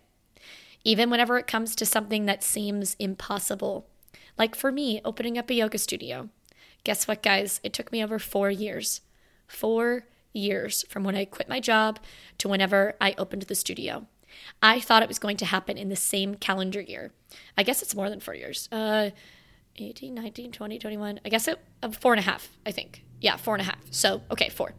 Even 0.85 1.11
whenever 1.11 1.39
it 1.39 1.47
comes 1.47 1.75
to 1.77 1.87
something 1.87 2.27
that 2.27 2.43
seems 2.43 2.97
impossible. 2.99 3.87
Like 4.39 4.55
for 4.55 4.73
me, 4.73 5.01
opening 5.05 5.37
up 5.37 5.51
a 5.51 5.55
yoga 5.55 5.79
studio. 5.79 6.29
Guess 6.85 7.07
what, 7.07 7.23
guys? 7.23 7.61
It 7.63 7.73
took 7.73 7.93
me 7.93 8.03
over 8.03 8.19
four 8.19 8.51
years. 8.51 9.03
Four 9.47 10.07
years 10.33 10.85
from 10.89 11.05
when 11.05 11.17
I 11.17 11.25
quit 11.25 11.49
my 11.49 11.61
job 11.61 11.99
to 12.39 12.49
whenever 12.49 12.95
I 13.01 13.15
opened 13.19 13.43
the 13.43 13.55
studio. 13.55 14.07
I 14.63 14.81
thought 14.81 15.03
it 15.03 15.09
was 15.09 15.19
going 15.19 15.37
to 15.39 15.45
happen 15.45 15.77
in 15.77 15.89
the 15.89 15.97
same 15.97 16.37
calendar 16.37 16.81
year. 16.81 17.13
I 17.59 17.63
guess 17.63 17.83
it's 17.83 17.95
more 17.95 18.09
than 18.09 18.21
four 18.21 18.35
years. 18.35 18.69
Uh, 18.71 19.11
18, 19.77 20.15
19, 20.15 20.53
20, 20.53 20.79
21. 20.79 21.21
I 21.25 21.29
guess 21.29 21.49
it 21.49 21.59
uh, 21.83 21.91
four 21.91 22.13
and 22.13 22.21
a 22.21 22.25
half, 22.25 22.57
I 22.65 22.71
think. 22.71 23.05
Yeah, 23.21 23.37
four 23.37 23.55
and 23.55 23.63
a 23.63 23.65
half. 23.65 23.81
So, 23.91 24.23
okay, 24.31 24.49
four. 24.49 24.75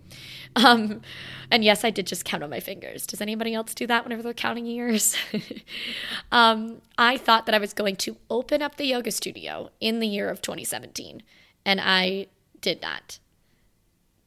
Um, 0.55 1.01
and 1.50 1.63
yes, 1.63 1.83
I 1.83 1.89
did 1.89 2.07
just 2.07 2.25
count 2.25 2.43
on 2.43 2.50
my 2.50 2.60
fingers. 2.60 3.05
Does 3.05 3.21
anybody 3.21 3.53
else 3.53 3.74
do 3.74 3.88
that 3.88 4.03
whenever 4.03 4.24
they're 4.24 4.33
counting 4.33 4.65
years? 4.65 5.15
um, 6.31 6.81
I 6.98 7.17
thought 7.17 7.45
that 7.45 7.55
I 7.55 7.60
was 7.60 7.74
going 7.74 7.95
to 7.98 8.17
open 8.29 8.62
up 8.62 8.75
the 8.75 8.86
yoga 8.86 9.12
studio 9.12 9.69
in 9.79 10.00
the 10.00 10.07
year 10.07 10.29
of 10.29 10.41
2017, 10.41 11.24
and 11.65 11.79
I 11.81 12.27
did 12.60 12.81
not. 12.81 13.19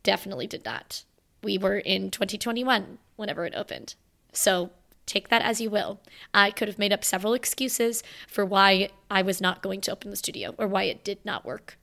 Definitely 0.02 0.46
did 0.46 0.64
not. 0.64 1.04
We 1.42 1.58
were 1.58 1.78
in 1.78 2.10
2021 2.10 2.98
whenever 3.16 3.44
it 3.44 3.54
opened. 3.54 3.94
So 4.32 4.70
take 5.06 5.28
that 5.28 5.42
as 5.42 5.60
you 5.60 5.70
will. 5.70 6.00
I 6.32 6.50
could 6.50 6.68
have 6.68 6.78
made 6.78 6.92
up 6.92 7.04
several 7.04 7.34
excuses 7.34 8.02
for 8.26 8.44
why 8.44 8.88
I 9.10 9.22
was 9.22 9.40
not 9.40 9.62
going 9.62 9.80
to 9.82 9.92
open 9.92 10.10
the 10.10 10.16
studio 10.16 10.54
or 10.58 10.66
why 10.66 10.84
it 10.84 11.04
did 11.04 11.18
not 11.24 11.44
work. 11.44 11.78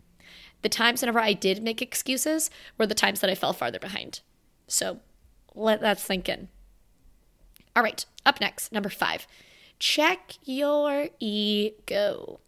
The 0.61 0.69
times 0.69 1.01
whenever 1.01 1.19
I 1.19 1.33
did 1.33 1.63
make 1.63 1.81
excuses 1.81 2.49
were 2.77 2.85
the 2.85 2.95
times 2.95 3.19
that 3.19 3.29
I 3.29 3.35
fell 3.35 3.53
farther 3.53 3.79
behind. 3.79 4.21
So 4.67 4.99
let 5.55 5.81
that 5.81 5.99
sink 5.99 6.29
in. 6.29 6.49
All 7.75 7.83
right, 7.83 8.05
up 8.25 8.39
next, 8.41 8.71
number 8.71 8.89
five 8.89 9.27
check 9.79 10.33
your 10.43 11.09
ego. 11.19 12.39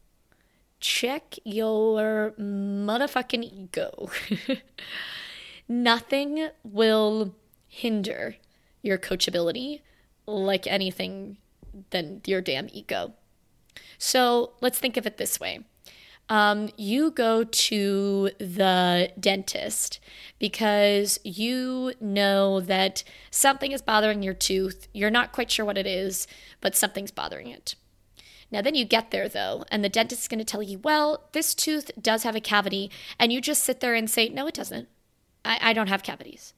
Check 0.80 1.40
your 1.44 2.34
motherfucking 2.40 3.44
ego. 3.44 4.12
Nothing 5.68 6.50
will 6.64 7.34
hinder 7.68 8.36
your 8.84 9.00
coachability 9.00 9.82
like 10.28 10.68
anything 10.68 11.38
than 11.90 12.22
your 12.28 12.42
damn 12.42 12.68
ego. 12.72 13.14
So 13.98 14.52
let's 14.62 14.78
think 14.78 14.96
of 14.96 15.08
it 15.08 15.18
this 15.18 15.40
way. 15.40 15.62
Um, 16.34 16.70
you 16.78 17.12
go 17.12 17.44
to 17.44 18.32
the 18.40 19.12
dentist 19.20 20.00
because 20.40 21.20
you 21.24 21.94
know 22.02 22.60
that 22.60 23.04
something 23.30 23.72
is 23.72 23.84
bothering 23.84 24.24
your 24.24 24.34
tooth. 24.34 24.88
You're 24.96 25.12
not 25.12 25.32
quite 25.32 25.52
sure 25.52 25.64
what 25.64 25.78
it 25.78 25.86
is, 25.86 26.26
but 26.60 26.76
something's 26.76 27.12
bothering 27.12 27.50
it. 27.50 27.76
Now, 28.50 28.64
then 28.64 28.74
you 28.74 28.84
get 28.84 29.12
there 29.12 29.30
though, 29.30 29.64
and 29.70 29.84
the 29.84 29.90
dentist 29.90 30.24
is 30.24 30.28
going 30.28 30.40
to 30.40 30.44
tell 30.44 30.64
you, 30.64 30.80
well, 30.80 31.30
this 31.34 31.54
tooth 31.54 31.92
does 32.02 32.24
have 32.24 32.36
a 32.36 32.42
cavity. 32.42 32.90
And 33.20 33.32
you 33.32 33.40
just 33.40 33.64
sit 33.64 33.80
there 33.80 33.94
and 33.94 34.10
say, 34.10 34.28
no, 34.28 34.48
it 34.48 34.56
doesn't. 34.56 34.88
I, 35.46 35.60
I 35.62 35.74
don't 35.74 35.86
have 35.86 36.02
cavities. 36.02 36.56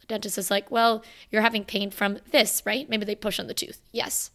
The 0.00 0.06
dentist 0.06 0.38
is 0.38 0.50
like, 0.50 0.70
well, 0.70 1.04
you're 1.30 1.42
having 1.42 1.66
pain 1.66 1.90
from 1.90 2.16
this, 2.30 2.62
right? 2.64 2.88
Maybe 2.88 3.04
they 3.04 3.14
push 3.14 3.38
on 3.38 3.46
the 3.46 3.52
tooth. 3.52 3.82
Yes. 3.92 4.30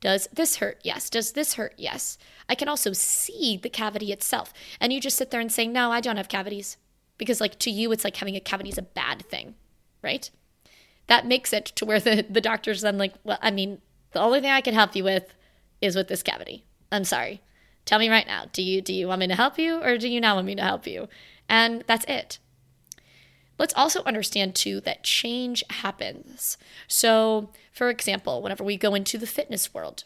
Does 0.00 0.28
this 0.32 0.56
hurt? 0.56 0.80
Yes. 0.82 1.10
Does 1.10 1.32
this 1.32 1.54
hurt? 1.54 1.74
Yes. 1.76 2.18
I 2.48 2.54
can 2.54 2.68
also 2.68 2.92
see 2.92 3.58
the 3.60 3.68
cavity 3.68 4.12
itself. 4.12 4.52
And 4.80 4.92
you 4.92 5.00
just 5.00 5.16
sit 5.16 5.30
there 5.30 5.40
and 5.40 5.50
say, 5.50 5.66
no, 5.66 5.90
I 5.90 6.00
don't 6.00 6.16
have 6.16 6.28
cavities. 6.28 6.76
Because, 7.16 7.40
like, 7.40 7.58
to 7.60 7.70
you, 7.70 7.90
it's 7.90 8.04
like 8.04 8.16
having 8.16 8.36
a 8.36 8.40
cavity 8.40 8.70
is 8.70 8.78
a 8.78 8.82
bad 8.82 9.26
thing, 9.26 9.56
right? 10.02 10.30
That 11.08 11.26
makes 11.26 11.52
it 11.52 11.66
to 11.76 11.84
where 11.84 11.98
the, 11.98 12.24
the 12.30 12.40
doctor's 12.40 12.82
then 12.82 12.96
like, 12.96 13.14
well, 13.24 13.38
I 13.42 13.50
mean, 13.50 13.80
the 14.12 14.20
only 14.20 14.40
thing 14.40 14.50
I 14.50 14.60
can 14.60 14.74
help 14.74 14.94
you 14.94 15.04
with 15.04 15.34
is 15.80 15.96
with 15.96 16.08
this 16.08 16.22
cavity. 16.22 16.64
I'm 16.92 17.04
sorry. 17.04 17.42
Tell 17.84 17.98
me 17.98 18.08
right 18.08 18.26
now. 18.26 18.44
Do 18.52 18.62
you 18.62 18.82
do 18.82 18.92
you 18.92 19.08
want 19.08 19.20
me 19.20 19.28
to 19.28 19.34
help 19.34 19.58
you 19.58 19.82
or 19.82 19.96
do 19.96 20.08
you 20.08 20.20
not 20.20 20.36
want 20.36 20.46
me 20.46 20.54
to 20.54 20.62
help 20.62 20.86
you? 20.86 21.08
And 21.48 21.84
that's 21.86 22.04
it. 22.06 22.38
Let's 23.58 23.74
also 23.74 24.02
understand 24.04 24.54
too 24.54 24.80
that 24.82 25.02
change 25.02 25.64
happens. 25.70 26.56
So, 26.86 27.50
for 27.72 27.90
example, 27.90 28.40
whenever 28.40 28.64
we 28.64 28.76
go 28.76 28.94
into 28.94 29.18
the 29.18 29.26
fitness 29.26 29.74
world, 29.74 30.04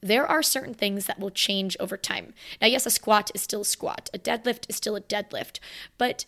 there 0.00 0.26
are 0.26 0.42
certain 0.42 0.74
things 0.74 1.06
that 1.06 1.18
will 1.18 1.30
change 1.30 1.76
over 1.80 1.96
time. 1.96 2.32
Now, 2.60 2.68
yes, 2.68 2.86
a 2.86 2.90
squat 2.90 3.30
is 3.34 3.42
still 3.42 3.62
a 3.62 3.64
squat, 3.66 4.08
a 4.14 4.18
deadlift 4.18 4.68
is 4.68 4.76
still 4.76 4.94
a 4.94 5.00
deadlift, 5.00 5.58
but 5.98 6.24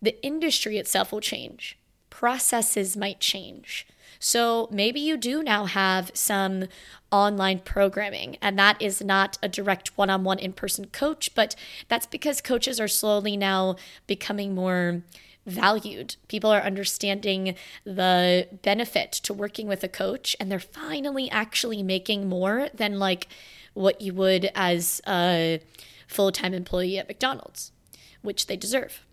the 0.00 0.20
industry 0.24 0.78
itself 0.78 1.12
will 1.12 1.20
change. 1.20 1.78
Processes 2.08 2.96
might 2.96 3.20
change. 3.20 3.86
So 4.18 4.68
maybe 4.70 5.00
you 5.00 5.16
do 5.16 5.42
now 5.42 5.66
have 5.66 6.10
some 6.14 6.64
online 7.10 7.58
programming, 7.58 8.36
and 8.40 8.58
that 8.58 8.80
is 8.80 9.02
not 9.02 9.36
a 9.42 9.48
direct 9.48 9.98
one 9.98 10.10
on 10.10 10.24
one 10.24 10.38
in 10.38 10.52
person 10.52 10.86
coach, 10.86 11.34
but 11.34 11.54
that's 11.88 12.06
because 12.06 12.40
coaches 12.40 12.80
are 12.80 12.88
slowly 12.88 13.36
now 13.36 13.76
becoming 14.06 14.54
more 14.54 15.02
valued. 15.46 16.16
People 16.28 16.50
are 16.50 16.60
understanding 16.60 17.54
the 17.84 18.48
benefit 18.62 19.12
to 19.12 19.34
working 19.34 19.66
with 19.66 19.82
a 19.82 19.88
coach, 19.88 20.36
and 20.38 20.50
they're 20.50 20.58
finally 20.58 21.30
actually 21.30 21.82
making 21.82 22.28
more 22.28 22.68
than 22.74 22.98
like 22.98 23.28
what 23.74 24.00
you 24.00 24.12
would 24.14 24.50
as 24.54 25.00
a 25.06 25.60
full 26.06 26.32
time 26.32 26.54
employee 26.54 26.98
at 26.98 27.08
McDonald's, 27.08 27.72
which 28.22 28.46
they 28.46 28.56
deserve. 28.56 29.04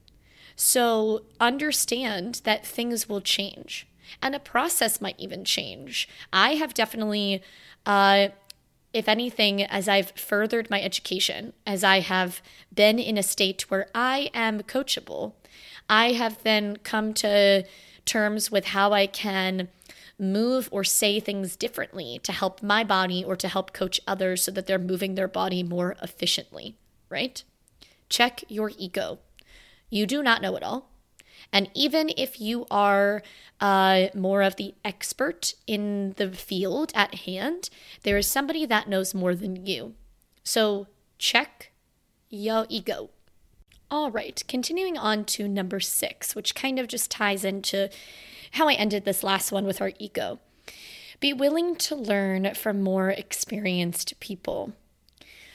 So 0.56 1.24
understand 1.40 2.42
that 2.44 2.66
things 2.66 3.08
will 3.08 3.22
change 3.22 3.88
and 4.22 4.36
a 4.36 4.40
process 4.40 5.02
might 5.02 5.20
even 5.20 5.46
change. 5.46 6.08
I 6.34 6.56
have 6.56 6.74
definitely, 6.74 7.42
uh, 7.86 8.30
if 8.94 9.08
anything, 9.08 9.64
as 9.64 9.88
I've 9.88 10.12
furthered 10.12 10.70
my 10.70 10.82
education, 10.82 11.54
as 11.66 11.84
I 11.84 12.00
have 12.00 12.42
been 12.74 13.00
in 13.00 13.18
a 13.18 13.24
state 13.24 13.70
where 13.70 13.88
I 13.94 14.30
am 14.34 14.62
coachable, 14.62 15.34
I 15.90 16.14
have 16.14 16.44
then 16.44 16.78
come 16.78 17.14
to 17.16 17.66
terms 18.06 18.52
with 18.52 18.66
how 18.66 18.94
I 18.94 19.08
can 19.08 19.70
move 20.20 20.68
or 20.72 20.84
say 20.84 21.20
things 21.20 21.56
differently 21.56 22.20
to 22.24 22.32
help 22.32 22.62
my 22.62 22.84
body 22.84 23.24
or 23.24 23.36
to 23.38 23.48
help 23.48 23.74
coach 23.74 24.00
others 24.06 24.44
so 24.44 24.52
that 24.52 24.68
they're 24.68 24.78
moving 24.78 25.16
their 25.16 25.28
body 25.28 25.64
more 25.64 25.96
efficiently, 26.02 26.76
right? 27.10 27.44
Check 28.10 28.44
your 28.50 28.72
ego. 28.78 29.20
You 29.90 30.06
do 30.06 30.22
not 30.22 30.42
know 30.42 30.56
it 30.56 30.64
all. 30.64 30.90
And 31.52 31.70
even 31.74 32.12
if 32.16 32.40
you 32.40 32.66
are 32.70 33.24
uh, 33.60 34.08
more 34.14 34.42
of 34.44 34.58
the 34.58 34.76
expert 34.84 35.54
in 35.66 36.14
the 36.18 36.32
field 36.32 36.92
at 36.94 37.16
hand, 37.16 37.70
there 38.04 38.18
is 38.18 38.28
somebody 38.28 38.66
that 38.66 38.90
knows 38.90 39.16
more 39.16 39.34
than 39.34 39.66
you. 39.66 39.96
So 40.44 40.88
check 41.18 41.72
your 42.30 42.66
ego. 42.70 43.10
All 43.92 44.12
right, 44.12 44.44
continuing 44.48 44.98
on 44.98 45.26
to 45.26 45.48
number 45.48 45.80
six, 45.80 46.36
which 46.36 46.54
kind 46.54 46.78
of 46.78 46.88
just 46.88 47.10
ties 47.10 47.44
into 47.44 47.90
how 48.52 48.68
I 48.68 48.74
ended 48.74 49.04
this 49.04 49.24
last 49.24 49.52
one 49.52 49.66
with 49.66 49.82
our 49.82 49.92
ego. 49.98 50.40
Be 51.20 51.34
willing 51.34 51.76
to 51.78 51.96
learn 51.96 52.54
from 52.54 52.84
more 52.84 53.10
experienced 53.10 54.20
people. 54.20 54.74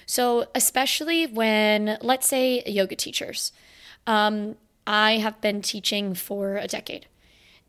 So, 0.04 0.46
especially 0.54 1.26
when, 1.26 1.96
let's 2.02 2.26
say, 2.26 2.62
yoga 2.66 2.96
teachers. 2.96 3.52
Um, 4.06 4.56
I 4.86 5.18
have 5.18 5.40
been 5.40 5.62
teaching 5.62 6.14
for 6.14 6.56
a 6.56 6.66
decade. 6.66 7.06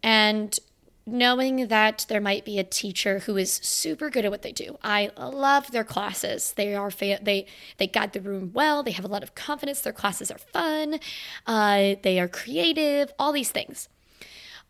And 0.01 0.57
knowing 1.05 1.67
that 1.67 2.05
there 2.09 2.21
might 2.21 2.45
be 2.45 2.57
a 2.57 2.63
teacher 2.63 3.19
who 3.19 3.37
is 3.37 3.53
super 3.53 4.09
good 4.09 4.25
at 4.25 4.31
what 4.31 4.41
they 4.41 4.51
do. 4.51 4.77
I 4.83 5.11
love 5.17 5.71
their 5.71 5.83
classes. 5.83 6.53
They 6.53 6.73
are 6.75 6.89
fa- 6.89 7.19
they 7.21 7.45
they 7.77 7.87
guide 7.87 8.13
the 8.13 8.21
room 8.21 8.51
well. 8.53 8.81
They 8.81 8.91
have 8.91 9.05
a 9.05 9.09
lot 9.09 9.23
of 9.23 9.35
confidence. 9.35 9.81
Their 9.81 9.93
classes 9.93 10.31
are 10.31 10.37
fun. 10.37 10.99
Uh, 11.45 11.95
they 12.01 12.19
are 12.19 12.27
creative. 12.27 13.11
All 13.19 13.31
these 13.31 13.51
things. 13.51 13.87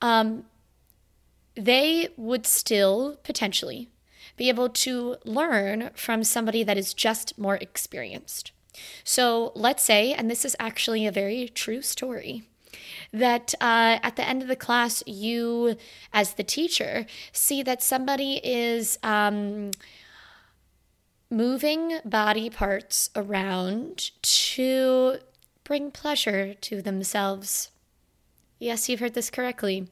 Um, 0.02 0.46
they 1.56 2.10
would 2.18 2.46
still 2.46 3.18
potentially 3.24 3.90
be 4.36 4.50
able 4.50 4.68
to 4.68 5.16
learn 5.24 5.92
from 5.96 6.24
somebody 6.24 6.64
that 6.64 6.78
is 6.78 6.94
just 6.94 7.38
more 7.38 7.56
experienced. 7.56 8.52
So 9.06 9.54
let's 9.56 9.84
say, 9.84 10.12
and 10.12 10.30
this 10.30 10.44
is 10.44 10.58
actually 10.60 11.08
a 11.08 11.12
very 11.12 11.48
true 11.48 11.82
story 11.82 12.44
that 13.12 13.54
uh, 13.62 14.00
at 14.02 14.16
the 14.16 14.28
end 14.28 14.42
of 14.42 14.48
the 14.48 14.56
class, 14.56 15.04
you, 15.06 15.76
as 16.14 16.34
the 16.34 16.44
teacher, 16.44 17.06
see 17.32 17.64
that 17.64 17.84
somebody 17.84 18.42
is 18.44 18.98
um, 19.04 19.72
moving 21.30 22.00
body 22.06 22.50
parts 22.50 23.10
around 23.16 24.12
to 24.22 25.18
bring 25.64 25.92
pleasure 25.92 26.54
to 26.54 26.82
themselves. 26.82 27.72
Yes, 28.60 28.88
you've 28.88 29.00
heard 29.00 29.16
this 29.16 29.30
correctly. 29.30 29.88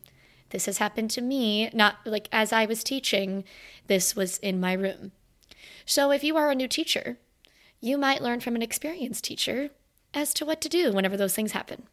This 0.52 0.68
has 0.68 0.78
happened 0.78 1.10
to 1.12 1.22
me, 1.22 1.70
not 1.74 1.98
like 2.06 2.30
as 2.32 2.54
I 2.54 2.66
was 2.66 2.84
teaching, 2.84 3.44
this 3.88 4.16
was 4.16 4.38
in 4.38 4.60
my 4.60 4.74
room. 4.74 5.12
So 5.86 6.12
if 6.12 6.24
you 6.24 6.38
are 6.38 6.52
a 6.52 6.56
new 6.56 6.68
teacher, 6.68 7.18
you 7.82 7.98
might 7.98 8.22
learn 8.22 8.40
from 8.40 8.56
an 8.56 8.62
experienced 8.62 9.24
teacher 9.24 9.72
as 10.14 10.34
to 10.36 10.46
what 10.46 10.62
to 10.62 10.70
do 10.70 10.92
whenever 10.92 11.18
those 11.18 11.36
things 11.36 11.54
happen. 11.54 11.88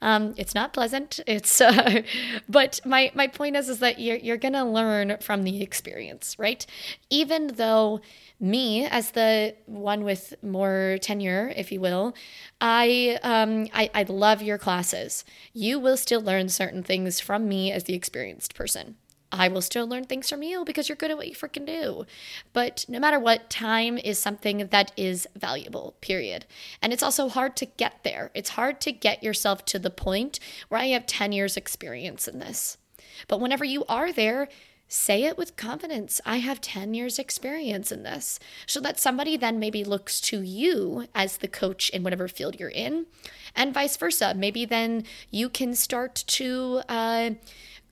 Um, 0.00 0.34
it's 0.36 0.54
not 0.54 0.72
pleasant. 0.72 1.20
It's, 1.26 1.60
uh, 1.60 2.02
but 2.48 2.80
my 2.84 3.10
my 3.14 3.26
point 3.26 3.56
is 3.56 3.68
is 3.68 3.80
that 3.80 3.98
you're 3.98 4.16
you're 4.16 4.36
gonna 4.36 4.70
learn 4.70 5.18
from 5.20 5.42
the 5.42 5.62
experience, 5.62 6.36
right? 6.38 6.64
Even 7.10 7.48
though 7.48 8.00
me 8.40 8.86
as 8.86 9.10
the 9.12 9.56
one 9.66 10.04
with 10.04 10.34
more 10.42 10.98
tenure, 11.00 11.52
if 11.56 11.72
you 11.72 11.80
will, 11.80 12.14
I 12.60 13.18
um 13.22 13.66
I, 13.74 13.90
I 13.94 14.02
love 14.04 14.42
your 14.42 14.58
classes. 14.58 15.24
You 15.52 15.78
will 15.78 15.96
still 15.96 16.20
learn 16.20 16.48
certain 16.48 16.82
things 16.82 17.20
from 17.20 17.48
me 17.48 17.72
as 17.72 17.84
the 17.84 17.94
experienced 17.94 18.54
person. 18.54 18.96
I 19.30 19.48
will 19.48 19.60
still 19.60 19.86
learn 19.86 20.04
things 20.04 20.28
from 20.30 20.42
you 20.42 20.64
because 20.64 20.88
you're 20.88 20.96
good 20.96 21.10
at 21.10 21.16
what 21.16 21.28
you 21.28 21.34
freaking 21.34 21.66
do. 21.66 22.06
But 22.52 22.84
no 22.88 22.98
matter 22.98 23.18
what, 23.18 23.50
time 23.50 23.98
is 23.98 24.18
something 24.18 24.68
that 24.68 24.92
is 24.96 25.28
valuable, 25.36 25.94
period. 26.00 26.46
And 26.80 26.92
it's 26.92 27.02
also 27.02 27.28
hard 27.28 27.56
to 27.56 27.66
get 27.66 28.02
there. 28.04 28.30
It's 28.34 28.50
hard 28.50 28.80
to 28.82 28.92
get 28.92 29.22
yourself 29.22 29.64
to 29.66 29.78
the 29.78 29.90
point 29.90 30.40
where 30.68 30.80
I 30.80 30.86
have 30.86 31.06
10 31.06 31.32
years' 31.32 31.56
experience 31.56 32.26
in 32.26 32.38
this. 32.38 32.78
But 33.26 33.40
whenever 33.40 33.64
you 33.64 33.84
are 33.86 34.12
there, 34.12 34.48
say 34.88 35.24
it 35.24 35.36
with 35.36 35.56
confidence. 35.56 36.20
I 36.24 36.38
have 36.38 36.60
10 36.60 36.94
years' 36.94 37.18
experience 37.18 37.92
in 37.92 38.02
this. 38.02 38.40
So 38.66 38.80
that 38.80 38.98
somebody 38.98 39.36
then 39.36 39.58
maybe 39.58 39.84
looks 39.84 40.20
to 40.22 40.40
you 40.40 41.06
as 41.14 41.38
the 41.38 41.48
coach 41.48 41.90
in 41.90 42.02
whatever 42.02 42.26
field 42.26 42.58
you're 42.58 42.70
in, 42.70 43.06
and 43.54 43.74
vice 43.74 43.96
versa. 43.96 44.32
Maybe 44.34 44.64
then 44.64 45.04
you 45.30 45.50
can 45.50 45.74
start 45.74 46.24
to, 46.28 46.82
uh, 46.88 47.30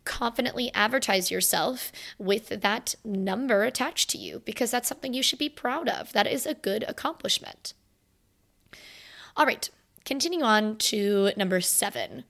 confidently 0.07 0.73
advertise 0.73 1.31
yourself 1.31 1.93
with 2.19 2.49
that 2.49 2.95
number 3.05 3.65
attached 3.65 4.09
to 4.11 4.19
you 4.19 4.41
because 4.47 4.71
that's 4.71 4.89
something 4.89 5.13
you 5.13 5.23
should 5.23 5.39
be 5.39 5.51
proud 5.51 5.89
of. 5.89 6.13
That 6.15 6.27
is 6.27 6.47
a 6.47 6.55
good 6.55 6.85
accomplishment. 6.89 7.75
All 9.37 9.45
right, 9.45 9.69
continue 10.07 10.43
on 10.43 10.77
to 10.77 11.33
number 11.37 11.61
seven 11.61 12.25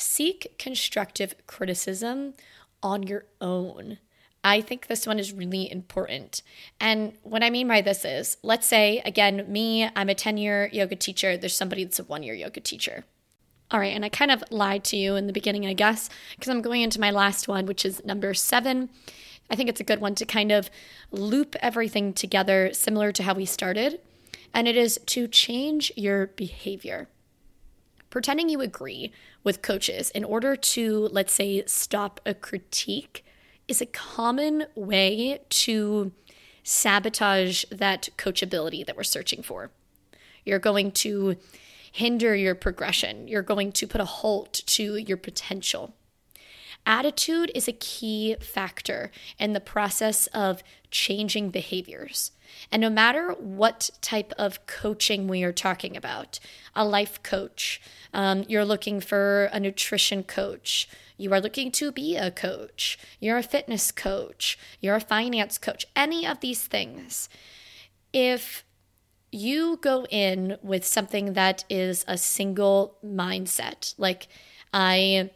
seek 0.00 0.54
constructive 0.58 1.34
criticism 1.46 2.34
on 2.82 3.02
your 3.02 3.26
own. 3.40 3.98
I 4.42 4.62
think 4.62 4.86
this 4.86 5.06
one 5.06 5.18
is 5.18 5.32
really 5.32 5.70
important. 5.70 6.42
And 6.80 7.12
what 7.22 7.42
I 7.42 7.50
mean 7.50 7.68
by 7.68 7.82
this 7.82 8.04
is, 8.04 8.38
let's 8.42 8.66
say, 8.66 9.02
again, 9.04 9.44
me, 9.48 9.88
I'm 9.94 10.08
a 10.08 10.14
10 10.14 10.38
year 10.38 10.70
yoga 10.72 10.96
teacher, 10.96 11.36
there's 11.36 11.56
somebody 11.56 11.84
that's 11.84 11.98
a 11.98 12.04
one 12.04 12.22
year 12.22 12.34
yoga 12.34 12.60
teacher. 12.60 13.04
All 13.72 13.78
right, 13.78 13.94
and 13.94 14.04
I 14.04 14.08
kind 14.08 14.32
of 14.32 14.42
lied 14.50 14.82
to 14.84 14.96
you 14.96 15.14
in 15.14 15.28
the 15.28 15.32
beginning, 15.32 15.64
I 15.64 15.74
guess, 15.74 16.08
because 16.34 16.48
I'm 16.48 16.60
going 16.60 16.82
into 16.82 17.00
my 17.00 17.12
last 17.12 17.46
one, 17.46 17.66
which 17.66 17.84
is 17.84 18.04
number 18.04 18.34
seven. 18.34 18.90
I 19.48 19.54
think 19.54 19.68
it's 19.68 19.80
a 19.80 19.84
good 19.84 20.00
one 20.00 20.16
to 20.16 20.26
kind 20.26 20.50
of 20.50 20.70
loop 21.12 21.54
everything 21.60 22.12
together, 22.12 22.70
similar 22.72 23.12
to 23.12 23.22
how 23.22 23.34
we 23.34 23.44
started, 23.44 24.00
and 24.52 24.66
it 24.66 24.76
is 24.76 24.98
to 25.06 25.28
change 25.28 25.92
your 25.96 26.28
behavior. 26.28 27.08
Pretending 28.10 28.48
you 28.48 28.60
agree 28.60 29.12
with 29.44 29.62
coaches 29.62 30.10
in 30.10 30.24
order 30.24 30.56
to, 30.56 31.08
let's 31.12 31.32
say, 31.32 31.62
stop 31.66 32.20
a 32.26 32.34
critique 32.34 33.24
is 33.68 33.80
a 33.80 33.86
common 33.86 34.66
way 34.74 35.42
to 35.48 36.10
sabotage 36.64 37.64
that 37.70 38.08
coachability 38.18 38.84
that 38.84 38.96
we're 38.96 39.04
searching 39.04 39.42
for. 39.42 39.70
You're 40.44 40.58
going 40.58 40.90
to 40.92 41.36
hinder 41.92 42.34
your 42.34 42.54
progression. 42.54 43.28
You're 43.28 43.42
going 43.42 43.72
to 43.72 43.86
put 43.86 44.00
a 44.00 44.04
halt 44.06 44.62
to 44.66 44.96
your 44.96 45.16
potential. 45.16 45.94
Attitude 46.86 47.52
is 47.54 47.68
a 47.68 47.72
key 47.72 48.36
factor 48.40 49.10
in 49.38 49.52
the 49.52 49.60
process 49.60 50.26
of 50.28 50.62
changing 50.90 51.50
behaviors. 51.50 52.32
And 52.72 52.80
no 52.80 52.90
matter 52.90 53.32
what 53.38 53.90
type 54.00 54.32
of 54.38 54.66
coaching 54.66 55.28
we 55.28 55.42
are 55.44 55.52
talking 55.52 55.96
about, 55.96 56.40
a 56.74 56.84
life 56.84 57.22
coach, 57.22 57.80
um, 58.12 58.44
you're 58.48 58.64
looking 58.64 59.00
for 59.00 59.50
a 59.52 59.60
nutrition 59.60 60.22
coach, 60.22 60.88
you 61.16 61.32
are 61.32 61.40
looking 61.40 61.70
to 61.72 61.92
be 61.92 62.16
a 62.16 62.30
coach, 62.30 62.98
you're 63.20 63.38
a 63.38 63.42
fitness 63.42 63.92
coach, 63.92 64.58
you're 64.80 64.96
a 64.96 65.00
finance 65.00 65.58
coach, 65.58 65.86
any 65.94 66.26
of 66.26 66.40
these 66.40 66.64
things, 66.64 67.28
if 68.12 68.64
you 69.32 69.78
go 69.80 70.06
in 70.06 70.56
with 70.62 70.84
something 70.84 71.34
that 71.34 71.64
is 71.70 72.04
a 72.08 72.18
single 72.18 72.96
mindset. 73.04 73.94
Like 73.98 74.28
I 74.72 75.30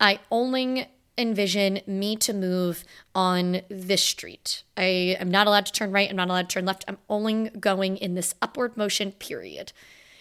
I 0.00 0.20
only 0.30 0.88
envision 1.18 1.80
me 1.86 2.16
to 2.16 2.32
move 2.32 2.84
on 3.14 3.60
this 3.68 4.02
street. 4.02 4.64
I 4.76 5.16
am 5.20 5.30
not 5.30 5.46
allowed 5.46 5.66
to 5.66 5.72
turn 5.72 5.92
right, 5.92 6.08
I'm 6.08 6.16
not 6.16 6.28
allowed 6.28 6.48
to 6.48 6.54
turn 6.54 6.64
left. 6.64 6.84
I'm 6.88 6.98
only 7.08 7.50
going 7.50 7.98
in 7.98 8.14
this 8.14 8.34
upward 8.40 8.76
motion 8.76 9.12
period. 9.12 9.72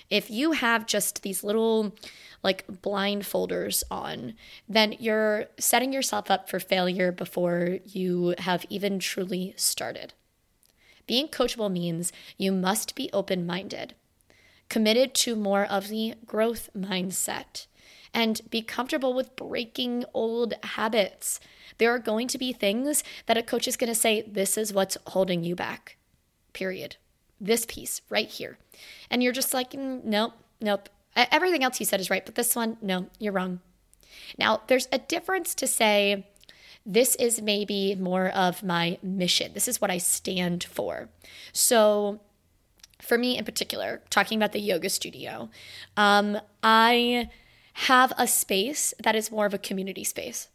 If 0.09 0.29
you 0.29 0.51
have 0.51 0.85
just 0.85 1.23
these 1.23 1.43
little 1.43 1.95
like 2.43 2.67
blindfolders 2.67 3.83
on, 3.89 4.33
then 4.67 4.95
you're 4.99 5.45
setting 5.57 5.93
yourself 5.93 6.29
up 6.29 6.49
for 6.49 6.59
failure 6.59 7.11
before 7.11 7.77
you 7.85 8.35
have 8.39 8.65
even 8.69 8.99
truly 8.99 9.53
started. 9.55 10.13
Being 11.11 11.27
coachable 11.27 11.69
means 11.69 12.13
you 12.37 12.53
must 12.53 12.95
be 12.95 13.09
open 13.11 13.45
minded, 13.45 13.95
committed 14.69 15.13
to 15.15 15.35
more 15.35 15.65
of 15.65 15.89
the 15.89 16.13
growth 16.25 16.69
mindset, 16.73 17.65
and 18.13 18.39
be 18.49 18.61
comfortable 18.61 19.13
with 19.13 19.35
breaking 19.35 20.05
old 20.13 20.53
habits. 20.63 21.41
There 21.79 21.93
are 21.93 21.99
going 21.99 22.29
to 22.29 22.37
be 22.37 22.53
things 22.53 23.03
that 23.25 23.35
a 23.35 23.43
coach 23.43 23.67
is 23.67 23.75
going 23.75 23.89
to 23.89 23.93
say, 23.93 24.21
This 24.21 24.57
is 24.57 24.71
what's 24.71 24.97
holding 25.07 25.43
you 25.43 25.53
back, 25.53 25.97
period. 26.53 26.95
This 27.41 27.65
piece 27.65 27.99
right 28.09 28.29
here. 28.29 28.57
And 29.09 29.21
you're 29.21 29.33
just 29.33 29.53
like, 29.53 29.71
mm, 29.71 30.01
Nope, 30.05 30.35
nope. 30.61 30.87
Everything 31.13 31.61
else 31.61 31.81
you 31.81 31.85
said 31.85 31.99
is 31.99 32.09
right, 32.09 32.25
but 32.25 32.35
this 32.35 32.55
one, 32.55 32.77
no, 32.81 33.07
you're 33.19 33.33
wrong. 33.33 33.59
Now, 34.37 34.61
there's 34.67 34.87
a 34.93 34.97
difference 34.97 35.53
to 35.55 35.67
say, 35.67 36.25
this 36.85 37.15
is 37.15 37.41
maybe 37.41 37.95
more 37.95 38.29
of 38.29 38.63
my 38.63 38.97
mission. 39.03 39.51
This 39.53 39.67
is 39.67 39.79
what 39.79 39.91
I 39.91 39.97
stand 39.97 40.63
for. 40.63 41.09
So, 41.53 42.19
for 43.01 43.17
me 43.17 43.37
in 43.37 43.45
particular, 43.45 44.01
talking 44.09 44.37
about 44.37 44.51
the 44.51 44.59
yoga 44.59 44.89
studio, 44.89 45.49
um, 45.97 46.39
I 46.63 47.29
have 47.73 48.13
a 48.17 48.27
space 48.27 48.93
that 49.01 49.15
is 49.15 49.31
more 49.31 49.45
of 49.45 49.53
a 49.53 49.59
community 49.59 50.03
space. 50.03 50.49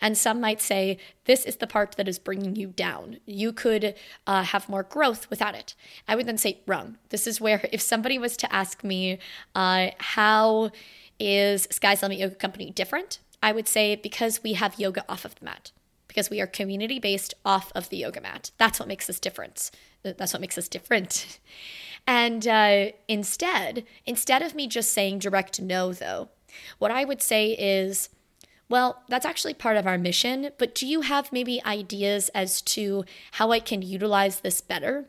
And 0.00 0.16
some 0.16 0.40
might 0.40 0.60
say, 0.60 0.98
this 1.24 1.44
is 1.44 1.56
the 1.56 1.66
part 1.66 1.96
that 1.96 2.08
is 2.08 2.18
bringing 2.18 2.56
you 2.56 2.68
down. 2.68 3.18
You 3.26 3.52
could 3.52 3.94
uh, 4.26 4.42
have 4.42 4.68
more 4.68 4.82
growth 4.82 5.28
without 5.30 5.54
it. 5.54 5.74
I 6.08 6.16
would 6.16 6.26
then 6.26 6.38
say, 6.38 6.60
wrong. 6.66 6.96
This 7.10 7.26
is 7.26 7.40
where, 7.40 7.68
if 7.72 7.80
somebody 7.80 8.18
was 8.18 8.36
to 8.38 8.52
ask 8.52 8.82
me, 8.82 9.18
uh, 9.54 9.88
how 9.98 10.70
is 11.18 11.68
Sky's 11.70 12.02
Limit 12.02 12.18
Yoga 12.18 12.34
Company 12.34 12.70
different? 12.70 13.18
I 13.42 13.52
would 13.52 13.68
say 13.68 13.96
because 13.96 14.42
we 14.42 14.54
have 14.54 14.78
yoga 14.78 15.04
off 15.08 15.24
of 15.24 15.34
the 15.36 15.44
mat, 15.44 15.72
because 16.08 16.30
we 16.30 16.40
are 16.40 16.46
community 16.46 16.98
based 16.98 17.34
off 17.44 17.70
of 17.74 17.88
the 17.88 17.98
yoga 17.98 18.20
mat. 18.20 18.50
That's 18.58 18.78
what 18.78 18.88
makes 18.88 19.08
us 19.10 19.20
different. 19.20 19.70
That's 20.02 20.32
what 20.32 20.40
makes 20.40 20.58
us 20.58 20.68
different. 20.68 21.38
And 22.06 22.46
uh, 22.46 22.92
instead, 23.08 23.84
instead 24.04 24.40
of 24.40 24.54
me 24.54 24.68
just 24.68 24.92
saying 24.92 25.18
direct 25.18 25.60
no, 25.60 25.92
though, 25.92 26.28
what 26.78 26.92
I 26.92 27.04
would 27.04 27.20
say 27.20 27.50
is, 27.52 28.10
well, 28.68 29.02
that's 29.08 29.26
actually 29.26 29.54
part 29.54 29.76
of 29.76 29.86
our 29.86 29.98
mission, 29.98 30.50
but 30.58 30.74
do 30.74 30.86
you 30.86 31.00
have 31.00 31.32
maybe 31.32 31.62
ideas 31.64 32.28
as 32.28 32.62
to 32.62 33.04
how 33.32 33.50
I 33.50 33.60
can 33.60 33.82
utilize 33.82 34.40
this 34.40 34.60
better? 34.60 35.06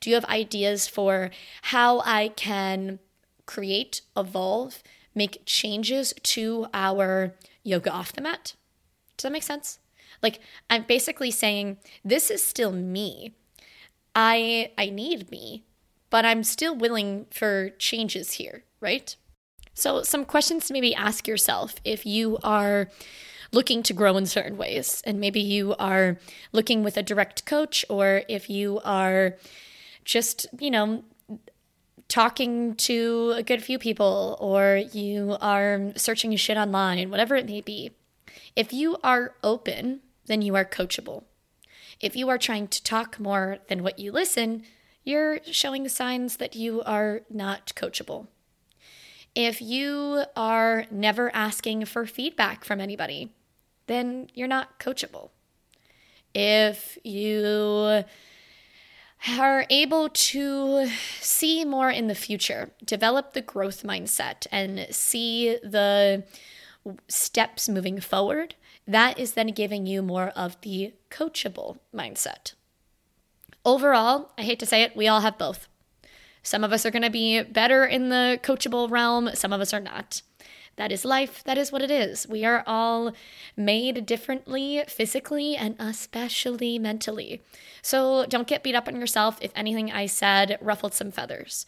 Do 0.00 0.10
you 0.10 0.14
have 0.14 0.24
ideas 0.26 0.88
for 0.88 1.30
how 1.62 2.00
I 2.00 2.28
can 2.28 2.98
create, 3.46 4.02
evolve, 4.16 4.82
make 5.14 5.42
changes 5.46 6.14
to 6.22 6.66
our 6.72 7.34
yoga 7.62 7.90
off 7.90 8.12
the 8.12 8.22
mat. 8.22 8.54
Does 9.16 9.24
that 9.24 9.32
make 9.32 9.42
sense? 9.42 9.78
Like 10.22 10.40
I'm 10.70 10.84
basically 10.84 11.30
saying 11.30 11.78
this 12.04 12.30
is 12.30 12.42
still 12.44 12.72
me. 12.72 13.34
I 14.14 14.72
I 14.78 14.90
need 14.90 15.30
me, 15.30 15.64
but 16.10 16.24
I'm 16.24 16.44
still 16.44 16.76
willing 16.76 17.26
for 17.30 17.70
changes 17.78 18.32
here, 18.32 18.64
right? 18.80 19.14
So 19.74 20.02
some 20.02 20.24
questions 20.24 20.66
to 20.66 20.72
maybe 20.72 20.94
ask 20.94 21.26
yourself 21.26 21.76
if 21.84 22.04
you 22.04 22.38
are 22.42 22.88
looking 23.52 23.82
to 23.82 23.92
grow 23.92 24.16
in 24.16 24.26
certain 24.26 24.56
ways 24.56 25.02
and 25.04 25.20
maybe 25.20 25.40
you 25.40 25.74
are 25.78 26.18
looking 26.52 26.82
with 26.82 26.96
a 26.96 27.02
direct 27.02 27.44
coach 27.44 27.84
or 27.88 28.22
if 28.28 28.48
you 28.48 28.80
are 28.84 29.36
just, 30.04 30.46
you 30.58 30.70
know, 30.70 31.04
talking 32.08 32.74
to 32.74 33.34
a 33.36 33.42
good 33.42 33.62
few 33.62 33.78
people 33.78 34.36
or 34.40 34.82
you 34.92 35.36
are 35.40 35.92
searching 35.96 36.34
shit 36.36 36.56
online, 36.56 37.10
whatever 37.10 37.36
it 37.36 37.46
may 37.46 37.60
be, 37.60 37.92
if 38.54 38.72
you 38.72 38.98
are 39.02 39.34
open, 39.42 40.00
then 40.26 40.42
you 40.42 40.54
are 40.54 40.64
coachable. 40.64 41.24
If 42.00 42.16
you 42.16 42.28
are 42.28 42.38
trying 42.38 42.68
to 42.68 42.82
talk 42.82 43.18
more 43.18 43.58
than 43.68 43.82
what 43.82 43.98
you 43.98 44.12
listen, 44.12 44.64
you're 45.04 45.40
showing 45.50 45.88
signs 45.88 46.36
that 46.36 46.54
you 46.54 46.82
are 46.82 47.22
not 47.30 47.72
coachable. 47.74 48.26
If 49.34 49.62
you 49.62 50.24
are 50.36 50.84
never 50.90 51.34
asking 51.34 51.86
for 51.86 52.06
feedback 52.06 52.64
from 52.64 52.80
anybody, 52.80 53.32
then 53.86 54.28
you're 54.34 54.48
not 54.48 54.78
coachable. 54.78 55.30
If 56.34 56.98
you 57.02 58.04
are 59.28 59.66
able 59.70 60.08
to 60.08 60.88
see 61.20 61.64
more 61.64 61.90
in 61.90 62.08
the 62.08 62.14
future, 62.14 62.72
develop 62.84 63.32
the 63.32 63.40
growth 63.40 63.82
mindset, 63.82 64.46
and 64.50 64.86
see 64.90 65.58
the 65.62 66.24
steps 67.08 67.68
moving 67.68 68.00
forward, 68.00 68.54
that 68.86 69.18
is 69.18 69.32
then 69.32 69.48
giving 69.48 69.86
you 69.86 70.02
more 70.02 70.28
of 70.30 70.60
the 70.62 70.92
coachable 71.10 71.78
mindset. 71.94 72.54
Overall, 73.64 74.32
I 74.36 74.42
hate 74.42 74.58
to 74.58 74.66
say 74.66 74.82
it, 74.82 74.96
we 74.96 75.06
all 75.06 75.20
have 75.20 75.38
both. 75.38 75.68
Some 76.42 76.64
of 76.64 76.72
us 76.72 76.84
are 76.84 76.90
going 76.90 77.02
to 77.02 77.10
be 77.10 77.42
better 77.42 77.84
in 77.84 78.08
the 78.08 78.40
coachable 78.42 78.90
realm, 78.90 79.30
some 79.34 79.52
of 79.52 79.60
us 79.60 79.72
are 79.72 79.80
not. 79.80 80.22
That 80.82 80.90
is 80.90 81.04
life. 81.04 81.44
That 81.44 81.58
is 81.58 81.70
what 81.70 81.80
it 81.80 81.92
is. 81.92 82.26
We 82.26 82.44
are 82.44 82.64
all 82.66 83.12
made 83.56 84.04
differently 84.04 84.82
physically 84.88 85.54
and 85.54 85.76
especially 85.78 86.76
mentally. 86.76 87.40
So 87.82 88.26
don't 88.26 88.48
get 88.48 88.64
beat 88.64 88.74
up 88.74 88.88
on 88.88 88.96
yourself 88.96 89.38
if 89.40 89.52
anything 89.54 89.92
I 89.92 90.06
said 90.06 90.58
ruffled 90.60 90.92
some 90.92 91.12
feathers. 91.12 91.66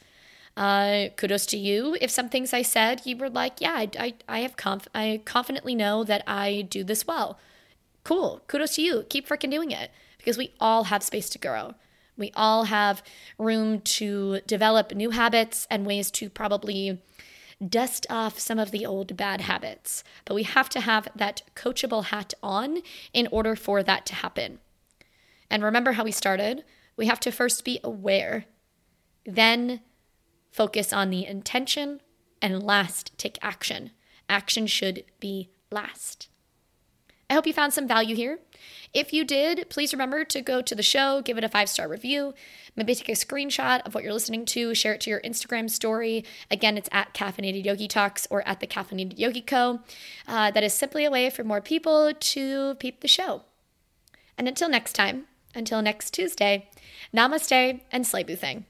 Uh, 0.57 1.11
kudos 1.17 1.47
to 1.47 1.57
you. 1.57 1.97
If 2.01 2.11
some 2.11 2.29
things 2.29 2.53
I 2.53 2.63
said 2.63 3.03
you 3.05 3.17
were 3.17 3.31
like, 3.31 3.61
yeah, 3.61 3.75
I, 3.75 3.89
I, 4.01 4.15
I 4.29 4.39
have 4.41 4.57
conf- 4.57 4.89
I 4.93 5.23
confidently 5.25 5.77
know 5.77 6.03
that 6.03 6.25
I 6.27 6.63
do 6.63 6.83
this 6.83 7.07
well. 7.07 7.39
Cool. 8.03 8.43
Kudos 8.49 8.75
to 8.75 8.83
you. 8.83 9.05
Keep 9.09 9.29
freaking 9.29 9.53
doing 9.53 9.71
it 9.71 9.93
because 10.19 10.37
we 10.37 10.55
all 10.59 10.85
have 10.85 11.05
space 11.05 11.29
to 11.31 11.39
grow. 11.39 11.75
We 12.17 12.33
all 12.35 12.65
have 12.65 13.01
room 13.39 13.81
to 13.81 14.41
develop 14.49 14.93
new 14.93 15.11
habits 15.11 15.69
and 15.71 15.87
ways 15.87 16.11
to 16.13 16.29
probably 16.29 16.99
dust 17.67 18.07
off 18.11 18.39
some 18.39 18.59
of 18.59 18.71
the 18.71 18.87
old 18.87 19.17
bad 19.17 19.43
habits. 19.43 20.05
But 20.25 20.35
we 20.35 20.43
have 20.45 20.69
to 20.71 20.81
have 20.81 21.09
that 21.15 21.43
coachable 21.55 22.07
hat 22.07 22.35
on 22.43 22.83
in 23.13 23.29
order 23.31 23.57
for 23.57 23.83
that 23.83 24.07
to 24.07 24.15
happen. 24.15 24.59
And 25.51 25.63
remember 25.63 25.93
how 25.93 26.05
we 26.05 26.11
started? 26.11 26.65
We 26.97 27.07
have 27.07 27.21
to 27.21 27.33
first 27.33 27.65
be 27.65 27.81
aware, 27.83 28.47
then 29.27 29.81
focus 30.51 30.93
on 30.93 31.11
the 31.11 31.27
intention, 31.27 32.01
and 32.41 32.63
last 32.63 33.17
take 33.19 33.39
action. 33.43 33.91
Action 34.29 34.67
should 34.67 35.05
be 35.21 35.51
last. 35.71 36.29
I 37.29 37.35
hope 37.35 37.47
you 37.47 37.53
found 37.53 37.73
some 37.73 37.89
value 37.89 38.15
here. 38.15 38.39
If 38.93 39.13
you 39.13 39.25
did, 39.25 39.69
please 39.71 39.93
remember 39.93 40.25
to 40.25 40.41
go 40.41 40.63
to 40.63 40.75
the 40.75 40.83
show, 40.83 41.23
give 41.23 41.39
it 41.39 41.45
a 41.45 41.49
five 41.49 41.69
star 41.69 41.89
review, 41.89 42.35
maybe 42.77 42.95
take 42.95 43.09
a 43.09 43.13
screenshot 43.13 43.81
of 43.87 43.95
what 43.95 44.05
you're 44.05 44.13
listening 44.13 44.45
to, 44.47 44.75
share 44.75 44.95
it 44.95 45.01
to 45.03 45.11
your 45.11 45.21
Instagram 45.21 45.71
story. 45.71 46.25
Again, 46.51 46.77
it's 46.77 46.89
at 46.93 47.15
Caffeinated 47.15 47.65
Yogi 47.65 47.89
Talks 47.89 48.29
or 48.31 48.47
at 48.47 48.61
the 48.61 48.67
Caffeinated 48.67 49.19
Yogi 49.19 49.41
Co. 49.41 49.81
Uh, 50.29 50.51
that 50.51 50.63
is 50.63 50.75
simply 50.75 51.05
a 51.05 51.11
way 51.11 51.31
for 51.31 51.45
more 51.45 51.61
people 51.61 52.13
to 52.15 52.75
peep 52.77 53.01
the 53.01 53.09
show. 53.09 53.43
And 54.37 54.47
until 54.47 54.69
next 54.69 54.93
time, 54.93 55.27
until 55.55 55.83
next 55.83 56.11
Tuesday, 56.11 56.69
namaste 57.15 57.81
and 57.91 58.07
slay 58.07 58.25
thing. 58.25 58.67